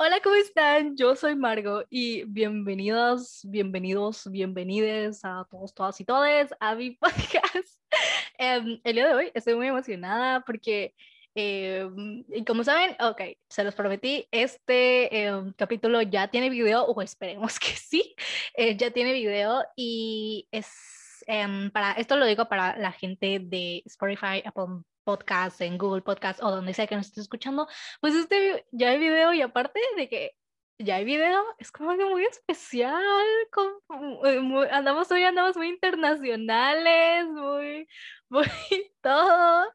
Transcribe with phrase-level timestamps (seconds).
[0.00, 0.96] Hola, ¿cómo están?
[0.96, 7.82] Yo soy Margo y bienvenidos, bienvenidos, bienvenides a todos, todas y todes a mi podcast.
[8.38, 10.94] Em, el día de hoy estoy muy emocionada porque,
[11.34, 17.02] em, y como saben, ok, se los prometí, este em, capítulo ya tiene video, o
[17.02, 18.14] esperemos que sí,
[18.54, 20.68] eh, ya tiene video y es
[21.72, 26.50] para, esto lo digo para la gente de Spotify, Apple podcast, en Google Podcast o
[26.50, 27.66] donde sea que nos esté escuchando,
[28.02, 30.36] pues este ya hay video y aparte de que
[30.78, 33.02] ya hay video, es como que muy especial,
[34.24, 37.88] eh, andamos hoy, andamos muy internacionales, muy,
[38.30, 38.46] muy
[39.00, 39.66] todo.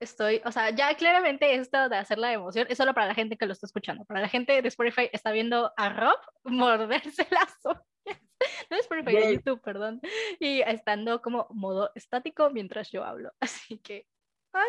[0.00, 3.36] estoy, o sea, ya claramente esto de hacer la emoción es solo para la gente
[3.36, 7.54] que lo está escuchando, para la gente de Spotify está viendo a Rob morderse las
[8.70, 10.00] no es Spotify, de YouTube, perdón.
[10.38, 13.30] Y estando como modo estático mientras yo hablo.
[13.40, 14.06] Así que,
[14.54, 14.64] ¡Hola,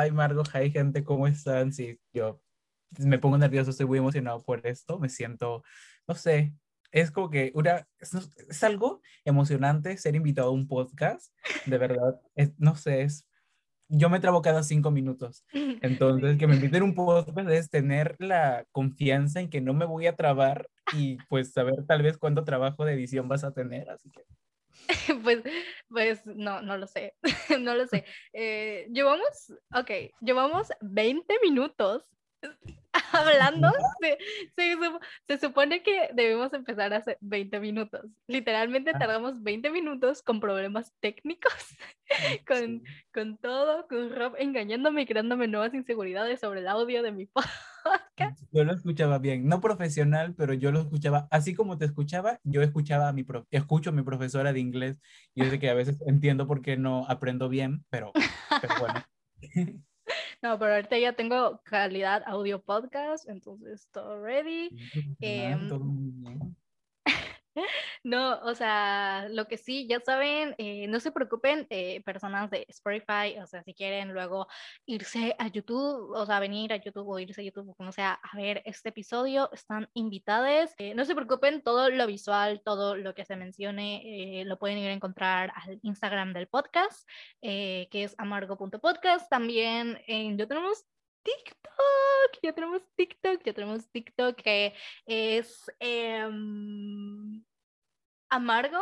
[0.00, 1.72] Ay, Margo, hi, gente, ¿cómo están?
[1.72, 2.40] Sí, yo
[2.98, 5.62] me pongo nervioso, estoy muy emocionado por esto, me siento,
[6.06, 6.54] no sé,
[6.92, 11.32] es como que una, es, algo emocionante ser invitado a un podcast,
[11.66, 12.20] de verdad,
[12.58, 13.26] no sé, es
[13.88, 15.44] yo me trabo cada cinco minutos.
[15.52, 20.06] Entonces, que me inviten un podcast es tener la confianza en que no me voy
[20.06, 23.90] a trabar y pues saber tal vez cuánto trabajo de edición vas a tener.
[23.90, 24.24] Así que.
[25.22, 25.42] Pues,
[25.88, 27.14] pues no, no lo sé,
[27.60, 28.04] no lo sé.
[28.32, 32.02] Eh, llevamos, ok, llevamos 20 minutos
[33.12, 33.70] hablando,
[35.26, 38.06] se, supone que debemos empezar hace 20 minutos.
[38.26, 38.98] Literalmente ah.
[38.98, 41.52] tardamos 20 minutos con problemas técnicos,
[42.46, 47.26] con, con todo, con Rob engañándome y creándome nuevas inseguridades sobre el audio de mi
[47.26, 48.40] podcast.
[48.52, 52.62] Yo lo escuchaba bien, no profesional, pero yo lo escuchaba, así como te escuchaba, yo
[52.62, 54.96] escuchaba a mi escucho a mi profesora de inglés
[55.34, 58.12] y es de que a veces entiendo por qué no aprendo bien, pero,
[58.60, 59.84] pero bueno.
[60.44, 64.68] No, pero ahorita ya tengo calidad audio podcast, entonces todo ready.
[68.02, 72.66] No, o sea, lo que sí, ya saben, eh, no se preocupen, eh, personas de
[72.68, 74.46] Spotify, o sea, si quieren luego
[74.86, 78.36] irse a YouTube, o sea, venir a YouTube o irse a YouTube, como sea, a
[78.36, 80.74] ver este episodio, están invitados.
[80.78, 84.88] Eh, no se preocupen, todo lo visual, todo lo que se mencione, lo pueden ir
[84.88, 87.08] a encontrar al Instagram del podcast,
[87.40, 89.30] que es amargo.podcast.
[89.30, 90.84] También ya tenemos
[91.24, 94.74] TikTok, ya tenemos TikTok, ya tenemos TikTok que
[95.06, 97.42] es em,
[98.28, 98.80] amargo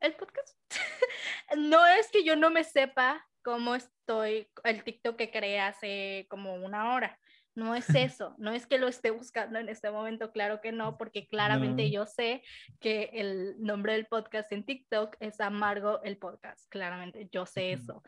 [0.00, 0.56] el podcast.
[1.56, 6.54] no es que yo no me sepa cómo estoy, el TikTok que creé hace como
[6.54, 7.18] una hora.
[7.54, 10.96] No es eso, no es que lo esté buscando en este momento, claro que no,
[10.96, 12.42] porque claramente yo sé
[12.80, 18.02] que el nombre del podcast en TikTok es Amargo el podcast, claramente yo sé eso.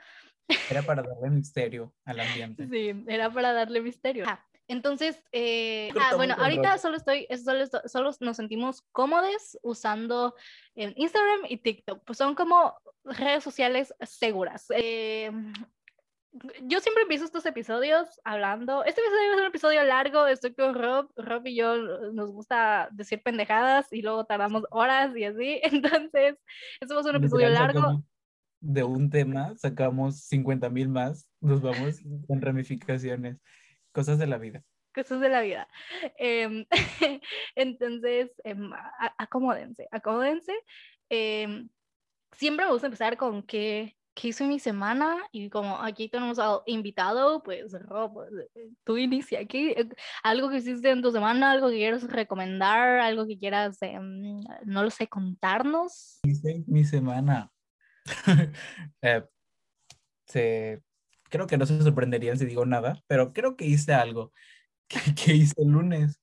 [0.70, 2.68] Era para darle misterio al ambiente.
[2.68, 4.24] Sí, era para darle misterio.
[4.26, 10.34] Ah, entonces, eh, ah, bueno, ahorita solo estoy, solo, solo nos sentimos cómodos usando
[10.74, 14.66] Instagram y TikTok, pues son como redes sociales seguras.
[14.70, 15.30] Eh,
[16.62, 21.10] yo siempre empiezo estos episodios hablando, este episodio es un episodio largo, estoy con Rob,
[21.16, 21.76] Rob y yo
[22.12, 26.38] nos gusta decir pendejadas y luego tardamos horas y así, entonces,
[26.80, 28.02] esto es un episodio largo
[28.62, 33.38] de un tema, sacamos 50 mil más, nos vamos en ramificaciones,
[33.92, 34.62] cosas de la vida.
[34.94, 35.68] Cosas de la vida.
[36.18, 36.64] Em,
[37.56, 38.70] entonces, em,
[39.18, 40.52] acomódense, acomódense.
[41.08, 41.68] Em,
[42.36, 46.60] siempre me gusta empezar con qué, qué hizo mi semana y como aquí tenemos al
[46.66, 48.22] invitado, pues Rob,
[48.54, 49.70] eh, tú inicia aquí.
[49.70, 49.88] Eh,
[50.22, 53.78] algo que hiciste en tu semana, algo que quieras recomendar, algo que quieras,
[54.64, 56.20] no lo sé, contarnos.
[56.22, 57.50] Hice mi semana.
[60.34, 60.80] Eh,
[61.28, 64.32] creo que no se sorprenderían si digo nada, pero creo que hice algo.
[65.16, 66.20] que, hice el lunes?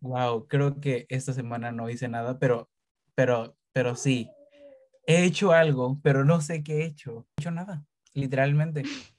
[0.00, 2.70] Wow, creo que esta semana no hice nada, pero,
[3.14, 4.30] pero, pero sí.
[5.06, 7.26] He hecho algo, pero no sé qué he hecho.
[7.36, 7.84] He hecho nada,
[8.14, 8.82] literalmente.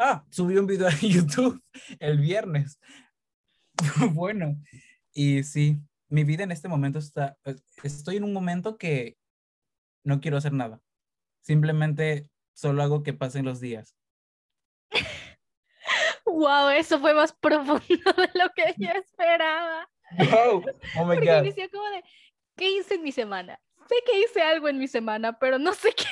[0.00, 1.60] Ah, subí un video a YouTube
[1.98, 2.78] el viernes.
[4.12, 4.60] bueno,
[5.12, 7.38] y sí, mi vida en este momento está,
[7.82, 9.16] estoy en un momento que
[10.04, 10.80] no quiero hacer nada.
[11.40, 13.94] Simplemente solo hago que pasen los días.
[16.24, 19.88] Wow, eso fue más profundo de lo que yo esperaba.
[20.30, 20.64] Wow,
[20.98, 22.04] oh my Porque inició como de,
[22.56, 23.58] ¿qué hice en mi semana?
[23.88, 26.04] Sé que hice algo en mi semana, pero no sé qué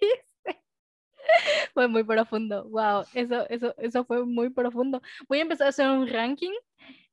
[0.00, 0.62] hice.
[1.74, 2.68] Fue muy profundo.
[2.68, 5.02] Wow, eso, eso, eso fue muy profundo.
[5.28, 6.52] Voy a empezar a hacer un ranking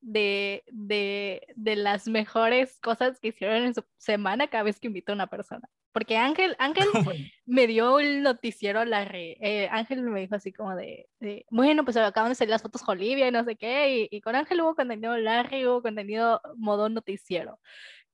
[0.02, 5.12] de, de, de las mejores cosas que hicieron en su semana cada vez que invito
[5.12, 6.90] a una persona porque Ángel, Ángel
[7.46, 9.38] me dio el noticiero a la red.
[9.40, 11.08] Eh, Ángel me dijo así como de,
[11.50, 14.36] bueno, pues acaban de salir las fotos con Olivia y no sé qué, y, con
[14.36, 17.62] Ángel hubo contenido Larry, hubo contenido modo noticiero.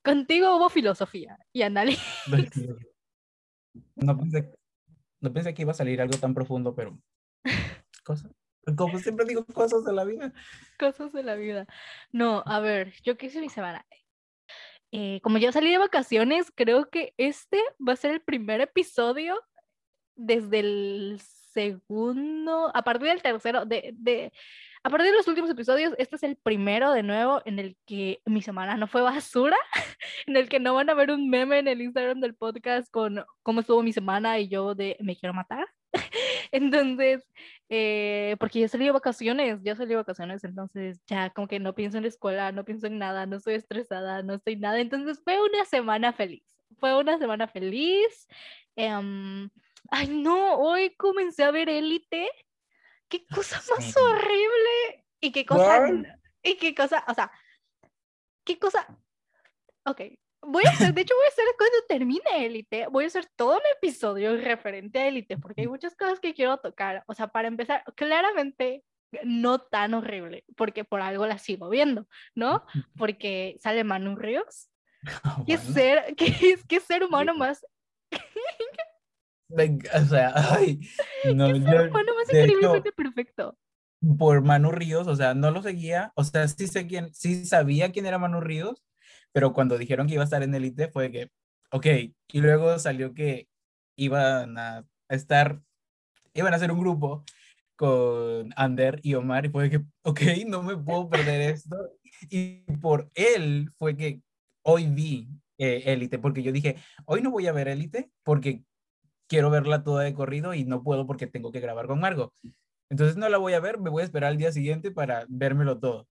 [0.03, 2.05] Contigo hubo filosofía y análisis.
[3.95, 4.53] No pensé,
[5.21, 6.99] no pensé que iba a salir algo tan profundo, pero
[8.03, 8.31] cosas.
[8.75, 10.33] Como siempre digo, cosas de la vida.
[10.77, 11.65] Cosas de la vida.
[12.11, 13.85] No, a ver, yo qué hice mi semana.
[14.91, 19.35] Eh, como ya salí de vacaciones, creo que este va a ser el primer episodio
[20.15, 21.21] desde el
[21.53, 24.33] segundo, a partir del tercero, de, de,
[24.83, 28.21] a partir de los últimos episodios, este es el primero de nuevo en el que
[28.25, 29.57] mi semana no fue basura,
[30.25, 33.23] en el que no van a ver un meme en el Instagram del podcast con
[33.43, 35.67] cómo estuvo mi semana y yo de me quiero matar.
[36.51, 37.23] Entonces,
[37.69, 41.75] eh, porque ya salí de vacaciones, ya salí de vacaciones, entonces ya como que no
[41.75, 44.79] pienso en la escuela, no pienso en nada, no estoy estresada, no estoy nada.
[44.79, 46.43] Entonces fue una semana feliz,
[46.79, 48.27] fue una semana feliz.
[48.75, 49.49] Em,
[49.89, 52.27] ay, no, hoy comencé a ver Élite.
[53.11, 55.05] Qué cosa más horrible.
[55.19, 55.87] Y qué cosa,
[56.41, 57.31] y qué cosa, o sea,
[58.43, 58.87] qué cosa,
[59.85, 60.01] ok,
[60.43, 63.57] Voy a hacer, de hecho voy a hacer cuando termine Élite, voy a hacer todo
[63.57, 67.03] un episodio referente a Élite, porque hay muchas cosas que quiero tocar.
[67.05, 68.83] O sea, para empezar, claramente
[69.23, 72.65] no tan horrible, porque por algo la sigo viendo, ¿no?
[72.97, 74.67] Porque sale Manu Ríos.
[75.23, 77.65] Ah, ¿Qué, ser, qué, es, qué ser humano más...
[79.51, 80.79] o sea, ay,
[81.33, 83.57] no, ¿Qué ser humano más increíblemente perfecto?
[84.17, 87.91] Por Manu Ríos, o sea, no lo seguía, o sea, sí sé quién, sí sabía
[87.91, 88.83] quién era Manu Ríos,
[89.31, 91.29] pero cuando dijeron que iba a estar en Elite fue que,
[91.71, 91.85] ok,
[92.31, 93.47] y luego salió que
[93.95, 95.61] iban a estar,
[96.33, 97.23] iban a hacer un grupo
[97.75, 101.75] con Ander y Omar y fue que, ok, no me puedo perder esto.
[102.29, 104.21] Y por él fue que
[104.63, 106.75] hoy vi Elite, eh, porque yo dije,
[107.05, 108.63] hoy no voy a ver Elite porque
[109.31, 112.33] quiero verla toda de corrido y no puedo porque tengo que grabar con Margo.
[112.89, 115.79] Entonces no la voy a ver, me voy a esperar al día siguiente para vérmelo
[115.79, 116.07] todo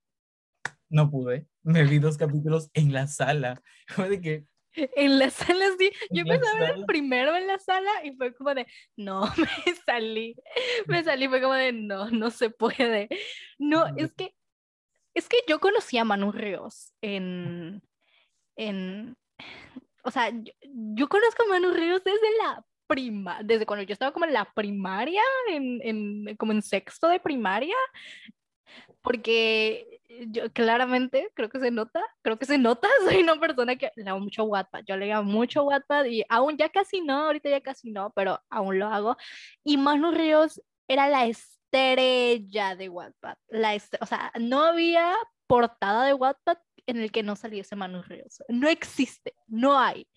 [0.90, 1.46] no pude.
[1.62, 3.62] Me vi dos capítulos en la sala.
[4.10, 5.90] de que, en la sala, sí.
[6.10, 9.22] Yo empecé a ver el primero en la sala y fue como de, no,
[9.66, 10.36] me salí.
[10.86, 13.08] Me salí, fue como de, no, no se puede.
[13.58, 14.34] No, es que,
[15.14, 17.82] es que yo conocí a Manu Ríos en,
[18.56, 19.16] en,
[20.04, 20.30] o sea,
[20.62, 24.44] yo, conozco a Manu Ríos desde la prima, desde cuando yo estaba como en la
[24.52, 27.76] primaria, en, en, como en sexto de primaria,
[29.00, 33.92] porque yo claramente creo que se nota, creo que se nota, soy una persona que
[33.94, 37.92] leo mucho Wattpad, yo leo mucho Wattpad y aún ya casi no, ahorita ya casi
[37.92, 39.16] no, pero aún lo hago.
[39.62, 45.14] Y Manu Ríos era la estrella de Wattpad, la o sea, no había
[45.46, 50.08] portada de Wattpad en el que no saliese Manu Ríos, no existe, no hay.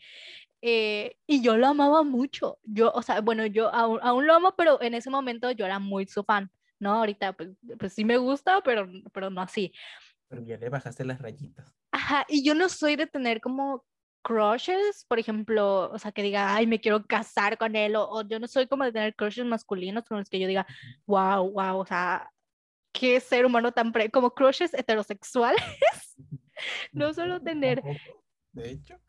[0.65, 4.55] Eh, y yo lo amaba mucho, yo, o sea, bueno, yo aún, aún lo amo,
[4.55, 6.49] pero en ese momento yo era muy su fan.
[6.83, 6.93] ¿no?
[6.93, 7.49] Ahorita, pues,
[7.79, 9.73] pues, sí me gusta, pero, pero no así.
[10.27, 11.73] Pero ya le bajaste las rayitas.
[11.91, 13.83] Ajá, y yo no soy de tener como
[14.21, 18.39] crushes, por ejemplo, o sea, que diga, ay, me quiero casar con él, o, yo
[18.39, 20.67] no soy como de tener crushes masculinos con los que yo diga,
[21.05, 22.29] wow, wow, o sea,
[22.91, 25.63] qué ser humano tan pre como crushes heterosexuales.
[26.91, 27.81] no solo tener.
[28.51, 28.99] De hecho.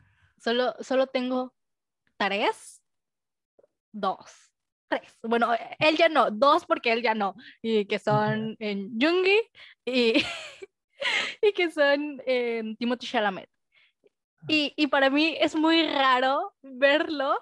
[0.44, 1.54] Solo, solo tengo
[2.18, 2.82] tres,
[3.92, 4.54] dos
[5.22, 5.48] bueno,
[5.78, 9.40] él ya no, dos porque él ya no, y que son en Jungi
[9.84, 10.14] y,
[11.42, 13.48] y que son en Timothy Chalamet.
[14.46, 17.34] Y, y, para mí es muy raro verlo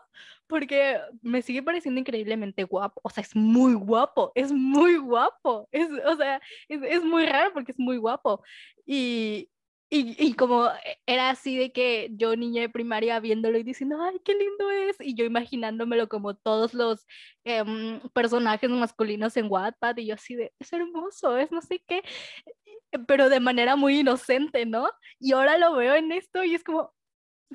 [0.46, 3.00] porque me sigue pareciendo increíblemente guapo.
[3.02, 5.68] O sea, es muy guapo, es muy guapo.
[5.72, 8.44] Es, o sea, es, es muy raro porque es muy guapo.
[8.86, 9.50] Y,
[9.94, 10.70] y, y, como
[11.04, 14.96] era así de que yo niña de primaria viéndolo y diciendo, ay, qué lindo es,
[15.00, 17.06] y yo imaginándomelo como todos los
[17.44, 22.00] em, personajes masculinos en Wattpad, y yo así de, es hermoso, es no sé qué,
[23.06, 24.88] pero de manera muy inocente, ¿no?
[25.20, 26.94] Y ahora lo veo en esto y es como,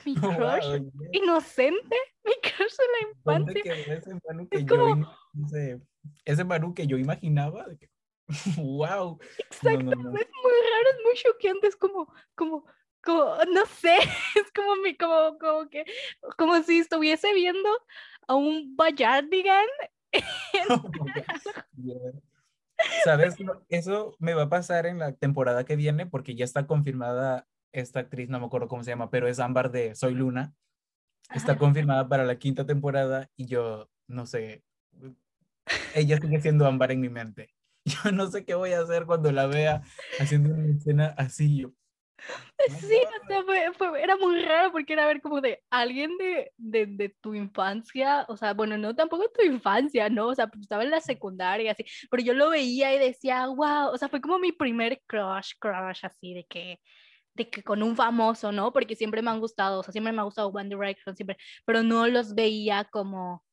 [0.05, 0.13] mi
[0.61, 0.79] crush
[1.13, 3.95] inocente, mi crush de la infancia.
[3.95, 4.95] Ese Manu que, yo,
[5.43, 5.81] ese,
[6.23, 7.89] ese Manu que yo imaginaba, de que
[8.57, 9.19] wow.
[9.37, 12.65] Exacto, es muy raro, es muy choqueante, es como, como,
[13.01, 13.97] como, no sé,
[14.35, 15.85] es como mi, como, como que,
[16.37, 17.69] como si estuviese viendo
[18.27, 19.65] a un Bayardigan.
[23.03, 23.35] ¿Sabes?
[23.69, 28.01] Eso me va a pasar en la temporada que viene porque ya está confirmada esta
[28.01, 30.53] actriz, no me acuerdo cómo se llama, pero es Ámbar de Soy Luna.
[31.33, 34.63] Está confirmada para la quinta temporada y yo, no sé,
[35.93, 37.56] ella sigue siendo Ámbar en mi mente.
[37.87, 39.81] Yo no sé qué voy a hacer cuando la vea
[40.19, 41.61] haciendo una escena así.
[41.61, 41.71] Yo,
[42.67, 46.51] Sí, o sea, fue, fue, era muy raro porque era ver como de alguien de,
[46.57, 50.27] de, de, tu infancia, o sea, bueno, no tampoco tu infancia, ¿no?
[50.27, 53.89] O sea, pues, estaba en la secundaria, así, pero yo lo veía y decía, wow,
[53.93, 56.79] o sea, fue como mi primer crush, crush, así, de que,
[57.35, 58.73] de que con un famoso, ¿no?
[58.73, 61.83] Porque siempre me han gustado, o sea, siempre me ha gustado One Direction, siempre, pero
[61.83, 63.43] no los veía como,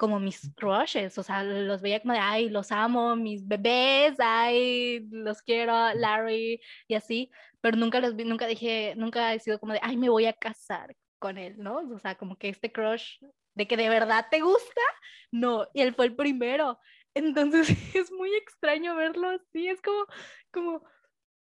[0.00, 5.06] como mis crushes, o sea, los veía como de, ay, los amo, mis bebés, ay,
[5.10, 7.30] los quiero, Larry, y así,
[7.60, 10.32] pero nunca los vi, nunca dije, nunca he sido como de, ay, me voy a
[10.32, 11.80] casar con él, ¿no?
[11.94, 13.18] O sea, como que este crush
[13.54, 14.80] de que de verdad te gusta,
[15.30, 16.80] no, y él fue el primero.
[17.12, 20.06] Entonces es muy extraño verlo así, es como,
[20.50, 20.82] como,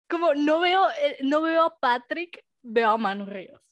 [0.08, 3.62] como no veo, eh, no veo a Patrick, veo a Manu Ríos.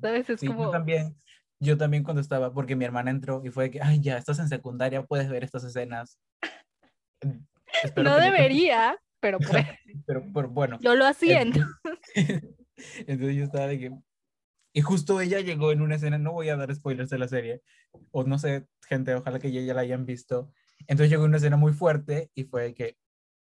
[0.00, 0.30] ¿Sabes?
[0.30, 0.64] Es sí, como...
[0.64, 1.14] Yo también,
[1.60, 4.38] yo también cuando estaba, porque mi hermana entró y fue de que, ay, ya, estás
[4.38, 6.18] en secundaria, puedes ver estas escenas.
[7.84, 8.98] Espero no debería, yo...
[9.20, 9.66] pero pues.
[10.06, 10.78] pero, pero, bueno.
[10.80, 11.42] Yo lo hacía.
[11.42, 11.76] Entonces,
[13.06, 13.90] entonces yo estaba de que...
[14.72, 17.60] Y justo ella llegó en una escena, no voy a dar spoilers de la serie,
[18.12, 20.52] o no sé, gente, ojalá que ya, ya la hayan visto.
[20.86, 22.96] Entonces llegó una escena muy fuerte y fue de que,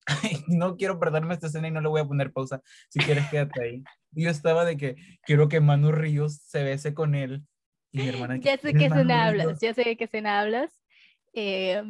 [0.06, 3.28] ay, no quiero perderme esta escena y no le voy a poner pausa, si quieres
[3.28, 3.84] quédate ahí.
[4.14, 7.44] Y yo estaba de que quiero que Manu Ríos se bese con él
[7.92, 10.80] y mi hermana, ya sé qué escena hablas, ya sé qué escena hablas.
[11.32, 11.82] Eh,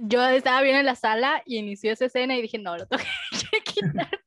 [0.00, 3.02] yo estaba bien en la sala y inició esa escena y dije, no, lo tengo
[3.52, 4.24] que quitar.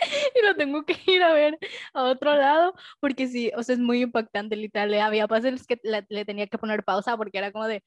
[0.34, 1.58] y lo tengo que ir a ver
[1.92, 4.92] a otro lado porque sí, o sea, es muy impactante, literal.
[4.94, 7.82] Había pasos que le, le, tenía que poner pausa porque era como de...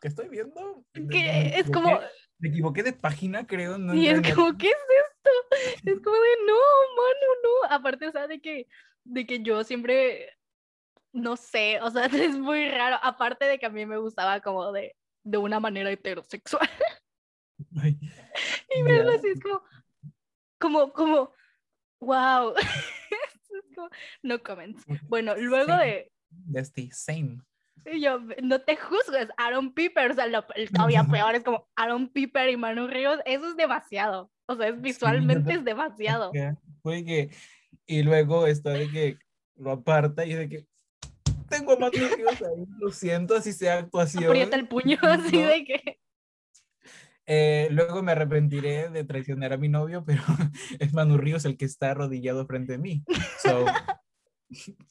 [0.00, 0.84] ¿Qué estoy viendo?
[1.10, 2.00] Que es como...
[2.38, 3.76] Me equivoqué de página, creo.
[3.76, 5.30] No y es como, ¿qué es esto?
[5.90, 6.54] Es como de, no,
[6.96, 7.74] mano, no.
[7.74, 8.66] Aparte, o sea, de que,
[9.04, 10.39] de que yo siempre
[11.12, 14.72] no sé, o sea, es muy raro, aparte de que a mí me gustaba como
[14.72, 16.68] de, de una manera heterosexual.
[17.82, 17.98] Ay,
[18.74, 19.62] y verlo así es como,
[20.58, 21.32] como, como,
[22.00, 22.54] wow.
[22.56, 23.90] es como,
[24.22, 24.84] no comments.
[25.08, 25.84] Bueno, luego same.
[25.84, 26.12] de...
[26.30, 27.38] Bestie, same.
[27.98, 32.50] Yo, no te juzgues, Aaron Piper, o sea, lo, todavía peor es como Aaron Piper
[32.50, 36.30] y Manu Ríos, eso es demasiado, o sea, es visualmente sí, es demasiado.
[36.82, 37.30] Fue que,
[37.86, 39.18] y luego está de que
[39.56, 40.66] lo aparta y de que,
[41.50, 44.24] tengo más nervios ahí, lo siento, así sea actuación.
[44.24, 46.00] Aprieta el puño así de que...
[47.26, 50.22] Eh, luego me arrepentiré de traicionar a mi novio, pero
[50.80, 53.04] es Manu Ríos el que está arrodillado frente a mí.
[53.42, 53.66] So,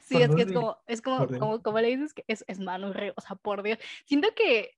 [0.00, 2.92] sí, es que es como, es como, como, como, le dices que es, es Manu
[2.92, 3.78] Ríos, o sea, por Dios.
[4.06, 4.70] Siento que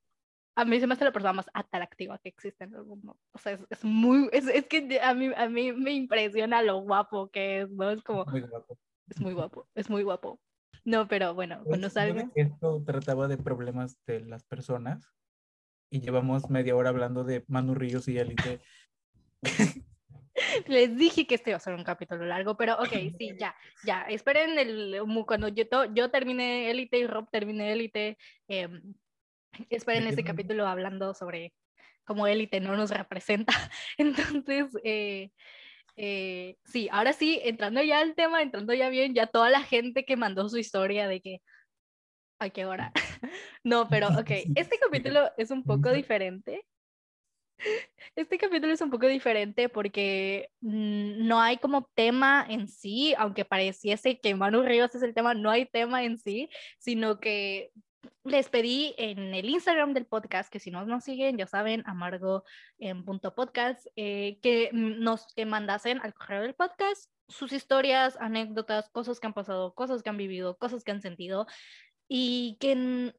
[0.56, 3.16] a mí se me hace la persona más atractiva que existe en el mundo.
[3.32, 6.80] O sea, es, es muy, es, es, que a mí, a mí me impresiona lo
[6.80, 7.90] guapo que es, ¿no?
[7.90, 8.24] Es como...
[8.26, 8.78] Muy guapo.
[9.08, 10.40] Es muy guapo, es muy guapo.
[10.84, 12.30] No, pero bueno, cuando salga.
[12.34, 15.08] Esto trataba de problemas de las personas
[15.90, 18.60] y llevamos media hora hablando de Manu Ríos y Elite.
[20.66, 24.02] Les dije que este iba a ser un capítulo largo, pero ok, sí, ya, ya.
[24.02, 28.16] Esperen el, cuando yo, yo termine Elite y Rob termine Elite.
[28.48, 28.68] Eh,
[29.68, 31.52] esperen este capítulo hablando sobre
[32.04, 33.52] cómo Elite no nos representa.
[33.98, 35.30] Entonces, eh,
[35.96, 40.04] eh, sí, ahora sí, entrando ya al tema, entrando ya bien, ya toda la gente
[40.04, 41.38] que mandó su historia de que,
[42.38, 42.92] ay, qué hora.
[43.64, 46.64] no, pero ok, este capítulo es un poco diferente.
[48.16, 53.44] Este capítulo es un poco diferente porque mmm, no hay como tema en sí, aunque
[53.44, 57.70] pareciese que Manu Ríos es el tema, no hay tema en sí, sino que
[58.24, 62.44] les pedí en el Instagram del podcast, que si no nos siguen, ya saben, amargo
[62.78, 68.90] en punto podcast, eh, que nos que mandasen al correo del podcast sus historias, anécdotas,
[68.90, 71.46] cosas que han pasado, cosas que han vivido, cosas que han sentido
[72.08, 73.14] y que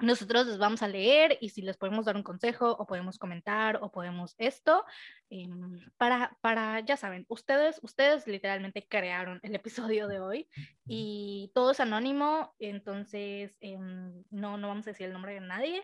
[0.00, 3.78] nosotros les vamos a leer y si les podemos dar un consejo o podemos comentar
[3.82, 4.84] o podemos esto,
[5.30, 5.48] eh,
[5.96, 10.48] para, para, ya saben, ustedes, ustedes literalmente crearon el episodio de hoy
[10.86, 13.78] y todo es anónimo, entonces eh,
[14.30, 15.82] no, no vamos a decir el nombre de nadie.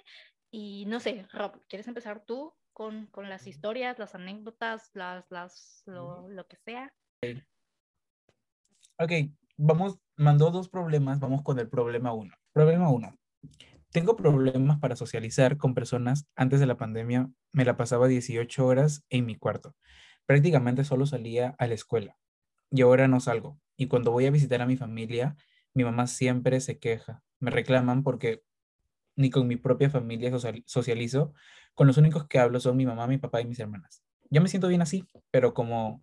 [0.51, 5.83] Y no sé, Rob, ¿quieres empezar tú con, con las historias, las anécdotas, las, las,
[5.87, 6.95] lo, lo que sea?
[8.99, 9.13] Ok,
[9.57, 12.37] vamos, mandó dos problemas, vamos con el problema uno.
[12.53, 13.19] Problema uno.
[13.95, 16.27] Tengo problemas para socializar con personas.
[16.35, 19.77] Antes de la pandemia me la pasaba 18 horas en mi cuarto.
[20.27, 22.19] Prácticamente solo salía a la escuela.
[22.73, 23.57] Y ahora no salgo.
[23.77, 25.37] Y cuando voy a visitar a mi familia,
[25.75, 27.23] mi mamá siempre se queja.
[27.39, 28.43] Me reclaman porque
[29.15, 30.33] ni con mi propia familia
[30.67, 31.33] socializo.
[31.75, 34.03] Con los únicos que hablo son mi mamá, mi papá y mis hermanas.
[34.29, 36.03] Yo me siento bien así, pero como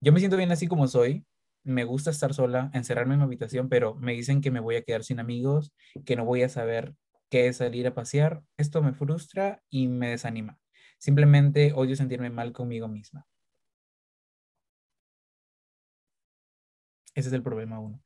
[0.00, 1.26] yo me siento bien así como soy,
[1.64, 4.82] me gusta estar sola, encerrarme en mi habitación, pero me dicen que me voy a
[4.82, 5.72] quedar sin amigos,
[6.06, 6.94] que no voy a saber
[7.30, 10.58] que es salir a pasear, esto me frustra y me desanima.
[10.98, 13.26] Simplemente odio sentirme mal conmigo misma.
[17.14, 18.02] Ese es el problema uno.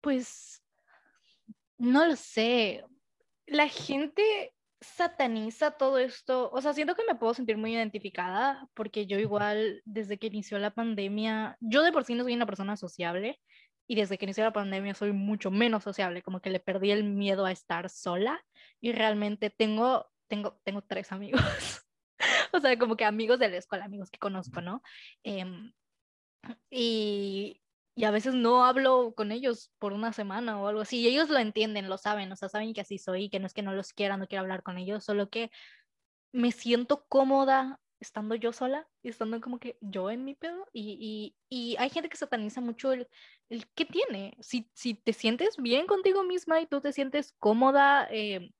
[0.00, 0.62] Pues
[1.78, 2.84] no lo sé.
[3.46, 6.50] La gente sataniza todo esto.
[6.52, 10.58] O sea, siento que me puedo sentir muy identificada porque yo igual desde que inició
[10.58, 13.40] la pandemia, yo de por sí no soy una persona sociable
[13.86, 17.04] y desde que inició la pandemia soy mucho menos sociable, como que le perdí el
[17.04, 18.42] miedo a estar sola
[18.80, 21.40] y realmente tengo, tengo, tengo tres amigos.
[22.52, 24.82] o sea, como que amigos de la escuela, amigos que conozco, ¿no?
[25.24, 25.72] Em,
[26.70, 27.60] y,
[27.94, 31.00] y a veces no hablo con ellos por una semana o algo así.
[31.00, 33.54] Y ellos lo entienden, lo saben, o sea, saben que así soy, que no es
[33.54, 35.50] que no los quiera, no quiero hablar con ellos, solo que
[36.32, 40.66] me siento cómoda estando yo sola y estando como que yo en mi pedo.
[40.72, 43.08] Y, y, y hay gente que sataniza mucho el,
[43.48, 44.36] el qué tiene.
[44.40, 48.50] Si, si te sientes bien contigo misma y tú te sientes cómoda, eh,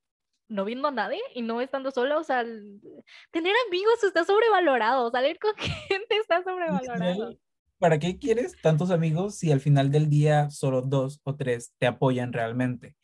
[0.48, 5.38] no viendo a nadie y no estando sola, o sea, tener amigos está sobrevalorado, salir
[5.38, 5.54] con
[5.88, 7.36] gente está sobrevalorado.
[7.82, 11.88] ¿para qué quieres tantos amigos si al final del día solo dos o tres te
[11.88, 12.94] apoyan realmente?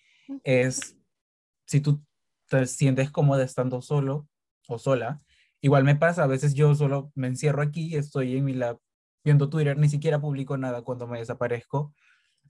[0.45, 0.97] Es,
[1.66, 2.00] si tú
[2.49, 4.28] te sientes cómoda estando solo
[4.68, 5.21] o sola,
[5.60, 8.78] igual me pasa, a veces yo solo me encierro aquí, estoy en mi lab
[9.24, 11.94] viendo Twitter, ni siquiera publico nada cuando me desaparezco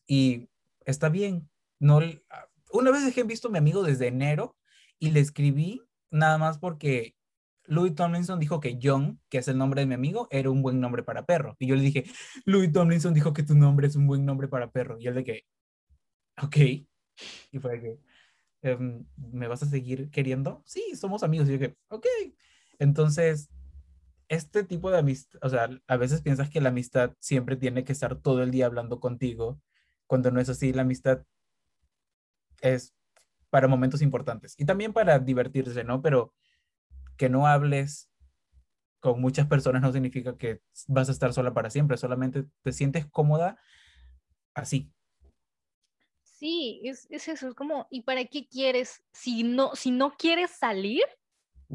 [0.06, 0.48] y
[0.84, 1.48] está bien.
[1.80, 2.00] No,
[2.72, 4.56] una vez dejé visto a mi amigo desde enero
[4.98, 7.14] y le escribí nada más porque
[7.68, 10.80] Louis Tomlinson dijo que John, que es el nombre de mi amigo, era un buen
[10.80, 11.54] nombre para perro.
[11.58, 12.04] Y yo le dije,
[12.46, 14.96] Louis Tomlinson dijo que tu nombre es un buen nombre para perro.
[14.98, 15.42] Y él de que,
[16.42, 16.56] ok.
[17.52, 17.98] Y fue que,
[18.62, 20.62] em, ¿me vas a seguir queriendo?
[20.64, 21.48] Sí, somos amigos.
[21.48, 22.06] Y yo que, ok.
[22.78, 23.50] Entonces,
[24.28, 27.92] este tipo de amistad, o sea, a veces piensas que la amistad siempre tiene que
[27.92, 29.61] estar todo el día hablando contigo,
[30.06, 31.25] cuando no es así, la amistad
[32.61, 32.94] es
[33.50, 36.02] para momentos importantes y también para divertirse, ¿no?
[36.02, 36.35] Pero
[37.16, 38.11] que no hables
[39.00, 43.06] con muchas personas no significa que vas a estar sola para siempre, solamente te sientes
[43.06, 43.58] cómoda
[44.54, 44.92] así.
[46.23, 49.02] Sí, es, es eso, es como, ¿y para qué quieres?
[49.12, 51.02] Si no, si no quieres salir,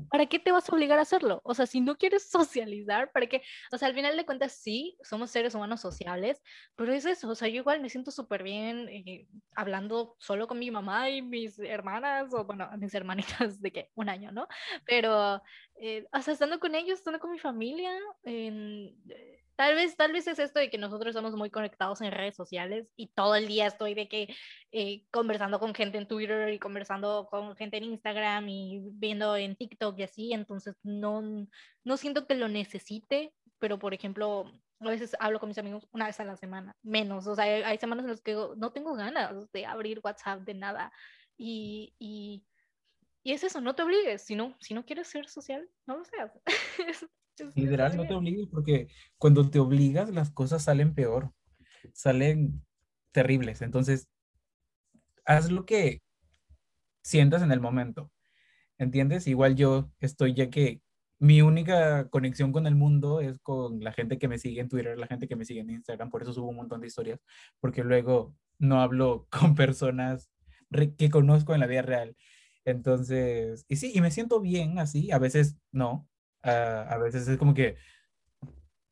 [0.09, 1.41] ¿para qué te vas a obligar a hacerlo?
[1.43, 3.41] O sea, si no quieres socializar, ¿para qué?
[3.71, 6.41] O sea, al final de cuentas, sí, somos seres humanos sociables,
[6.75, 10.59] pero es eso, o sea, yo igual me siento súper bien eh, hablando solo con
[10.59, 14.47] mi mamá y mis hermanas, o bueno, mis hermanitas de que un año, ¿no?
[14.85, 15.41] Pero,
[15.75, 17.91] eh, o sea, estando con ellos, estando con mi familia,
[18.23, 18.95] en
[19.55, 22.87] Tal vez, tal vez es esto de que nosotros estamos muy conectados en redes sociales
[22.95, 24.35] y todo el día estoy de que
[24.71, 29.55] eh, conversando con gente en Twitter y conversando con gente en Instagram y viendo en
[29.55, 31.21] TikTok y así, entonces no,
[31.83, 36.07] no siento que lo necesite, pero por ejemplo, a veces hablo con mis amigos una
[36.07, 39.51] vez a la semana, menos, o sea, hay, semanas en las que no tengo ganas
[39.51, 40.91] de abrir WhatsApp de nada
[41.37, 42.43] y, y,
[43.23, 46.05] y es eso, no te obligues, si no, si no quieres ser social, no lo
[46.05, 46.31] seas.
[47.55, 51.31] Literal, no te obligues porque cuando te obligas las cosas salen peor,
[51.93, 52.63] salen
[53.11, 53.61] terribles.
[53.61, 54.07] Entonces,
[55.25, 56.01] haz lo que
[57.01, 58.11] sientas en el momento.
[58.77, 59.27] ¿Entiendes?
[59.27, 60.81] Igual yo estoy ya que
[61.19, 64.97] mi única conexión con el mundo es con la gente que me sigue en Twitter,
[64.97, 67.21] la gente que me sigue en Instagram, por eso subo un montón de historias,
[67.61, 70.29] porque luego no hablo con personas
[70.97, 72.17] que conozco en la vida real.
[72.65, 76.07] Entonces, y sí, y me siento bien así, a veces no,
[76.43, 77.77] a veces es como que,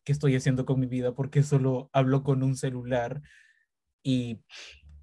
[0.03, 1.13] ¿qué estoy haciendo con mi vida?
[1.13, 3.21] Porque solo hablo con un celular
[4.03, 4.41] y,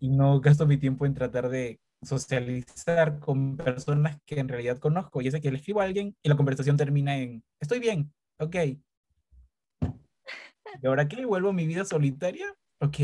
[0.00, 5.20] y no gasto mi tiempo en tratar de socializar con personas que en realidad conozco.
[5.20, 8.57] Y es que le escribo a alguien y la conversación termina en, estoy bien, ok.
[10.83, 11.24] ¿Y ahora qué?
[11.24, 12.54] ¿Vuelvo a mi vida solitaria?
[12.81, 12.98] Ok.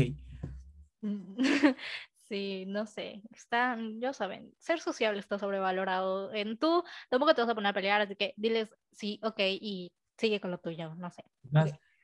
[2.27, 6.33] Sí, no sé, está, ya saben, ser sociable está sobrevalorado.
[6.33, 9.91] En tú tampoco te vas a poner a pelear, así que diles sí, ok, y
[10.17, 11.23] sigue con lo tuyo, no sé.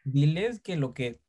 [0.03, 1.19] Diles que lo que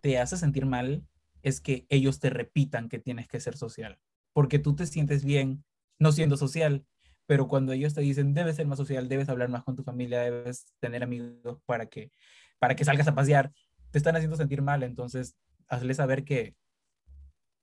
[0.00, 1.06] te hace sentir mal
[1.42, 3.98] es que ellos te repitan que tienes que ser social,
[4.32, 5.64] porque tú te sientes bien
[5.98, 6.86] no siendo social,
[7.26, 10.20] pero cuando ellos te dicen debes ser más social, debes hablar más con tu familia,
[10.20, 12.12] debes tener amigos para que,
[12.58, 13.52] para que salgas a pasear,
[13.90, 15.36] te están haciendo sentir mal, entonces
[15.68, 16.56] hazle saber que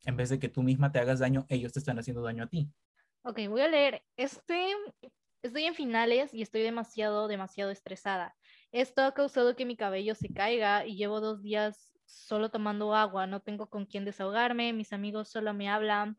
[0.05, 2.47] en vez de que tú misma te hagas daño, ellos te están haciendo daño a
[2.47, 2.69] ti.
[3.23, 4.03] Ok, voy a leer.
[4.17, 4.67] Este,
[5.41, 8.35] estoy en finales y estoy demasiado, demasiado estresada.
[8.71, 13.27] Esto ha causado que mi cabello se caiga y llevo dos días solo tomando agua.
[13.27, 14.73] No tengo con quién desahogarme.
[14.73, 16.15] Mis amigos solo me hablan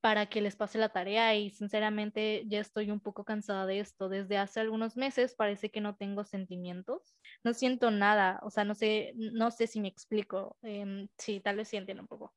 [0.00, 4.08] para que les pase la tarea y sinceramente ya estoy un poco cansada de esto.
[4.08, 7.16] Desde hace algunos meses parece que no tengo sentimientos.
[7.42, 10.56] No siento nada, o sea, no sé, no sé si me explico.
[10.62, 12.32] Em, sí, tal vez sí un poco.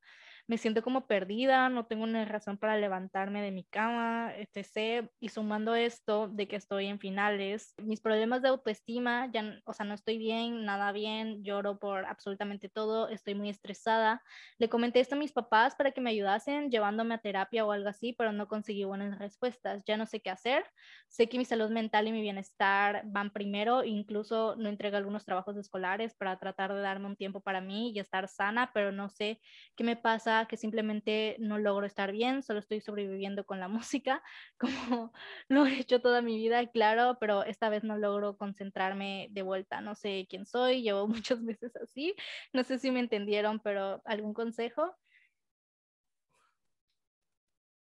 [0.51, 5.09] Me siento como perdida, no tengo una razón para levantarme de mi cama, etc.
[5.21, 9.85] Y sumando esto de que estoy en finales, mis problemas de autoestima, ya, o sea,
[9.85, 14.21] no estoy bien, nada bien, lloro por absolutamente todo, estoy muy estresada.
[14.57, 17.87] Le comenté esto a mis papás para que me ayudasen llevándome a terapia o algo
[17.87, 19.83] así, pero no conseguí buenas respuestas.
[19.85, 20.65] Ya no sé qué hacer.
[21.07, 25.55] Sé que mi salud mental y mi bienestar van primero, incluso no entrego algunos trabajos
[25.55, 29.39] escolares para tratar de darme un tiempo para mí y estar sana, pero no sé
[29.77, 33.67] qué me pasa que simplemente no logro estar bien, solo estoy sobreviviendo con la
[34.01, 34.21] música,
[34.57, 35.13] como
[35.47, 39.81] lo he hecho toda mi vida, claro, pero esta vez no logro concentrarme de vuelta,
[39.81, 42.15] no sé quién soy, llevo muchos meses así,
[42.53, 44.95] no sé si me entendieron, pero algún consejo.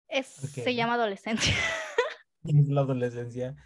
[0.09, 1.55] Es, Se llama adolescencia.
[2.45, 3.57] Es la adolescencia.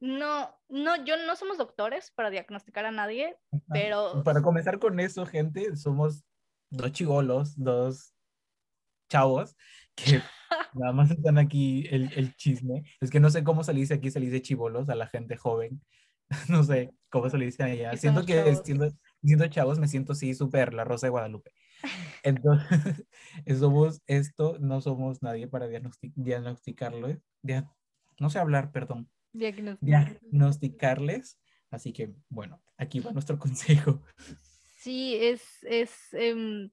[0.00, 3.38] No, no, yo no somos doctores para diagnosticar a nadie,
[3.72, 4.22] pero...
[4.22, 6.22] Para comenzar con eso, gente, somos
[6.70, 8.12] dos chivolos, dos
[9.08, 9.56] chavos,
[9.94, 10.20] que
[10.74, 12.84] nada más están aquí el, el, chisme.
[13.00, 15.06] Es que no sé cómo se le dice aquí, se le dice chivolos a la
[15.06, 15.80] gente joven.
[16.48, 17.96] No sé cómo se le dice allá.
[17.96, 18.90] Siento que siendo,
[19.22, 21.52] siendo, chavos me siento así súper la Rosa de Guadalupe.
[22.22, 23.04] Entonces,
[23.60, 27.08] somos esto, no somos nadie para diagnosticarlo.
[28.18, 29.10] no sé hablar, perdón.
[29.32, 31.38] Diagnosticarles.
[31.70, 34.02] Así que, bueno, aquí va nuestro consejo.
[34.86, 36.70] Sí, es, es, em,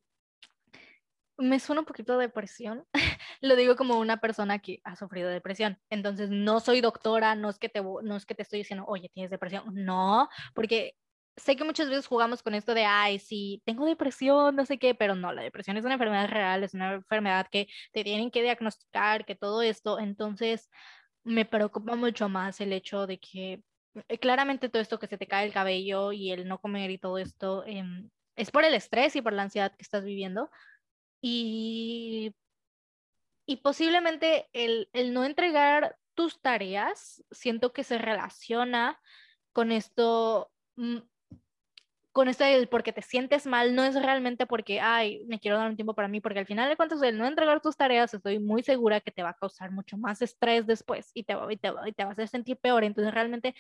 [1.38, 2.86] me suena un poquito de depresión.
[3.42, 5.80] Lo digo como una persona que ha sufrido depresión.
[5.90, 9.10] Entonces, no soy doctora, no es que te, no es que te estoy diciendo, oye,
[9.16, 9.64] tienes depresión.
[9.74, 10.96] No, porque
[11.38, 14.94] sé que muchas veces jugamos con esto de, ay, sí, tengo depresión, no sé qué,
[14.94, 18.44] pero no, la depresión es una enfermedad real, es una enfermedad que te tienen que
[18.44, 19.98] diagnosticar, que todo esto.
[20.00, 20.70] Entonces,
[21.24, 23.64] me preocupa mucho más el hecho de que eh,
[24.20, 27.18] claramente todo esto que se te cae el cabello y el no comer y todo
[27.18, 30.50] esto em, es por el estrés y por la ansiedad que estás viviendo.
[31.22, 32.36] Y,
[33.46, 39.00] y posiblemente el, el no entregar tus tareas, siento que se relaciona
[39.52, 40.98] con esto mm,
[42.14, 45.70] con esto del porque te sientes mal, no es realmente porque, ay, me quiero dar
[45.70, 48.40] un tiempo para mí, porque al final de cuentas, el no entregar tus tareas, estoy
[48.40, 51.72] muy segura que te va a causar mucho más estrés después y te, y te,
[51.88, 52.84] y te vas a sentir peor.
[52.84, 53.56] Entonces, realmente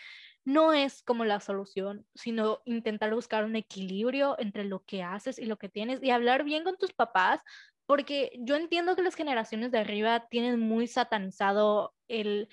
[0.46, 5.46] no es como la solución, sino intentar buscar un equilibrio entre lo que haces y
[5.46, 7.42] lo que tienes y hablar bien con tus papás,
[7.86, 12.50] porque yo entiendo que las generaciones de arriba tienen muy satanizado el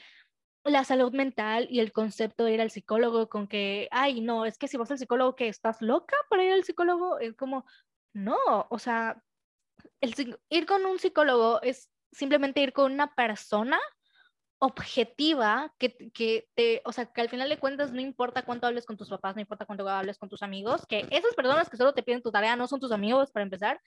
[0.64, 4.58] la salud mental y el concepto de ir al psicólogo con que, ay, no, es
[4.58, 7.64] que si vas al psicólogo, que estás loca para ir al psicólogo, es como,
[8.12, 8.36] no,
[8.68, 9.22] o sea,
[10.00, 13.78] el, ir con un psicólogo es simplemente ir con una persona
[14.58, 18.84] objetiva que, que, te, o sea, que al final de cuentas no importa cuánto hables
[18.84, 21.94] con tus papás, no importa cuánto hables con tus amigos, que esas personas que solo
[21.94, 23.80] te piden tu tarea no son tus amigos para empezar,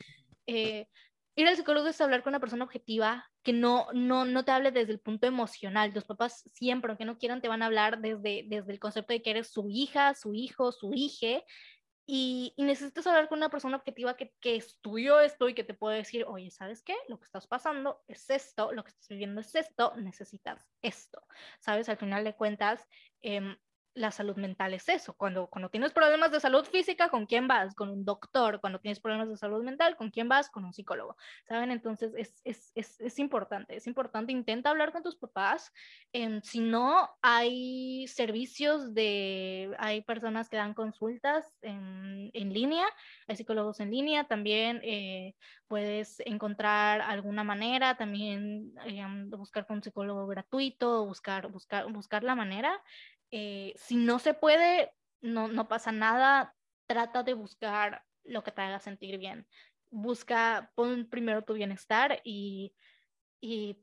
[0.47, 0.87] eh,
[1.35, 4.71] ir al psicólogo es hablar con una persona objetiva que no, no, no te hable
[4.71, 5.91] desde el punto emocional.
[5.93, 9.21] Los papás siempre, aunque no quieran, te van a hablar desde, desde el concepto de
[9.21, 11.43] que eres su hija, su hijo, su hije.
[12.05, 15.73] Y, y, necesitas hablar con una persona objetiva que, que, estudió esto y que te
[15.73, 16.95] puede decir, oye, ¿sabes qué?
[17.07, 21.25] Lo que estás pasando es esto, lo que estás viviendo es esto, necesitas esto.
[21.59, 21.87] ¿Sabes?
[21.87, 22.85] Al final de cuentas,
[23.21, 23.55] eh,
[23.95, 25.13] la salud mental es eso.
[25.13, 27.75] Cuando, cuando tienes problemas de salud física, ¿con quién vas?
[27.75, 28.59] Con un doctor.
[28.59, 30.49] Cuando tienes problemas de salud mental, ¿con quién vas?
[30.49, 31.15] Con un psicólogo.
[31.47, 31.71] ¿Saben?
[31.71, 34.31] Entonces es, es, es, es importante, es importante.
[34.31, 35.71] Intenta hablar con tus papás.
[36.11, 42.85] Eh, si no, hay servicios de, hay personas que dan consultas en, en línea,
[43.27, 44.23] hay psicólogos en línea.
[44.23, 45.35] También eh,
[45.67, 52.35] puedes encontrar alguna manera, también eh, buscar con un psicólogo gratuito, buscar, buscar, buscar la
[52.35, 52.81] manera.
[53.35, 58.61] Eh, si no se puede, no, no pasa nada, trata de buscar lo que te
[58.61, 59.47] haga sentir bien.
[59.89, 62.75] Busca, pon primero tu bienestar y,
[63.41, 63.75] y,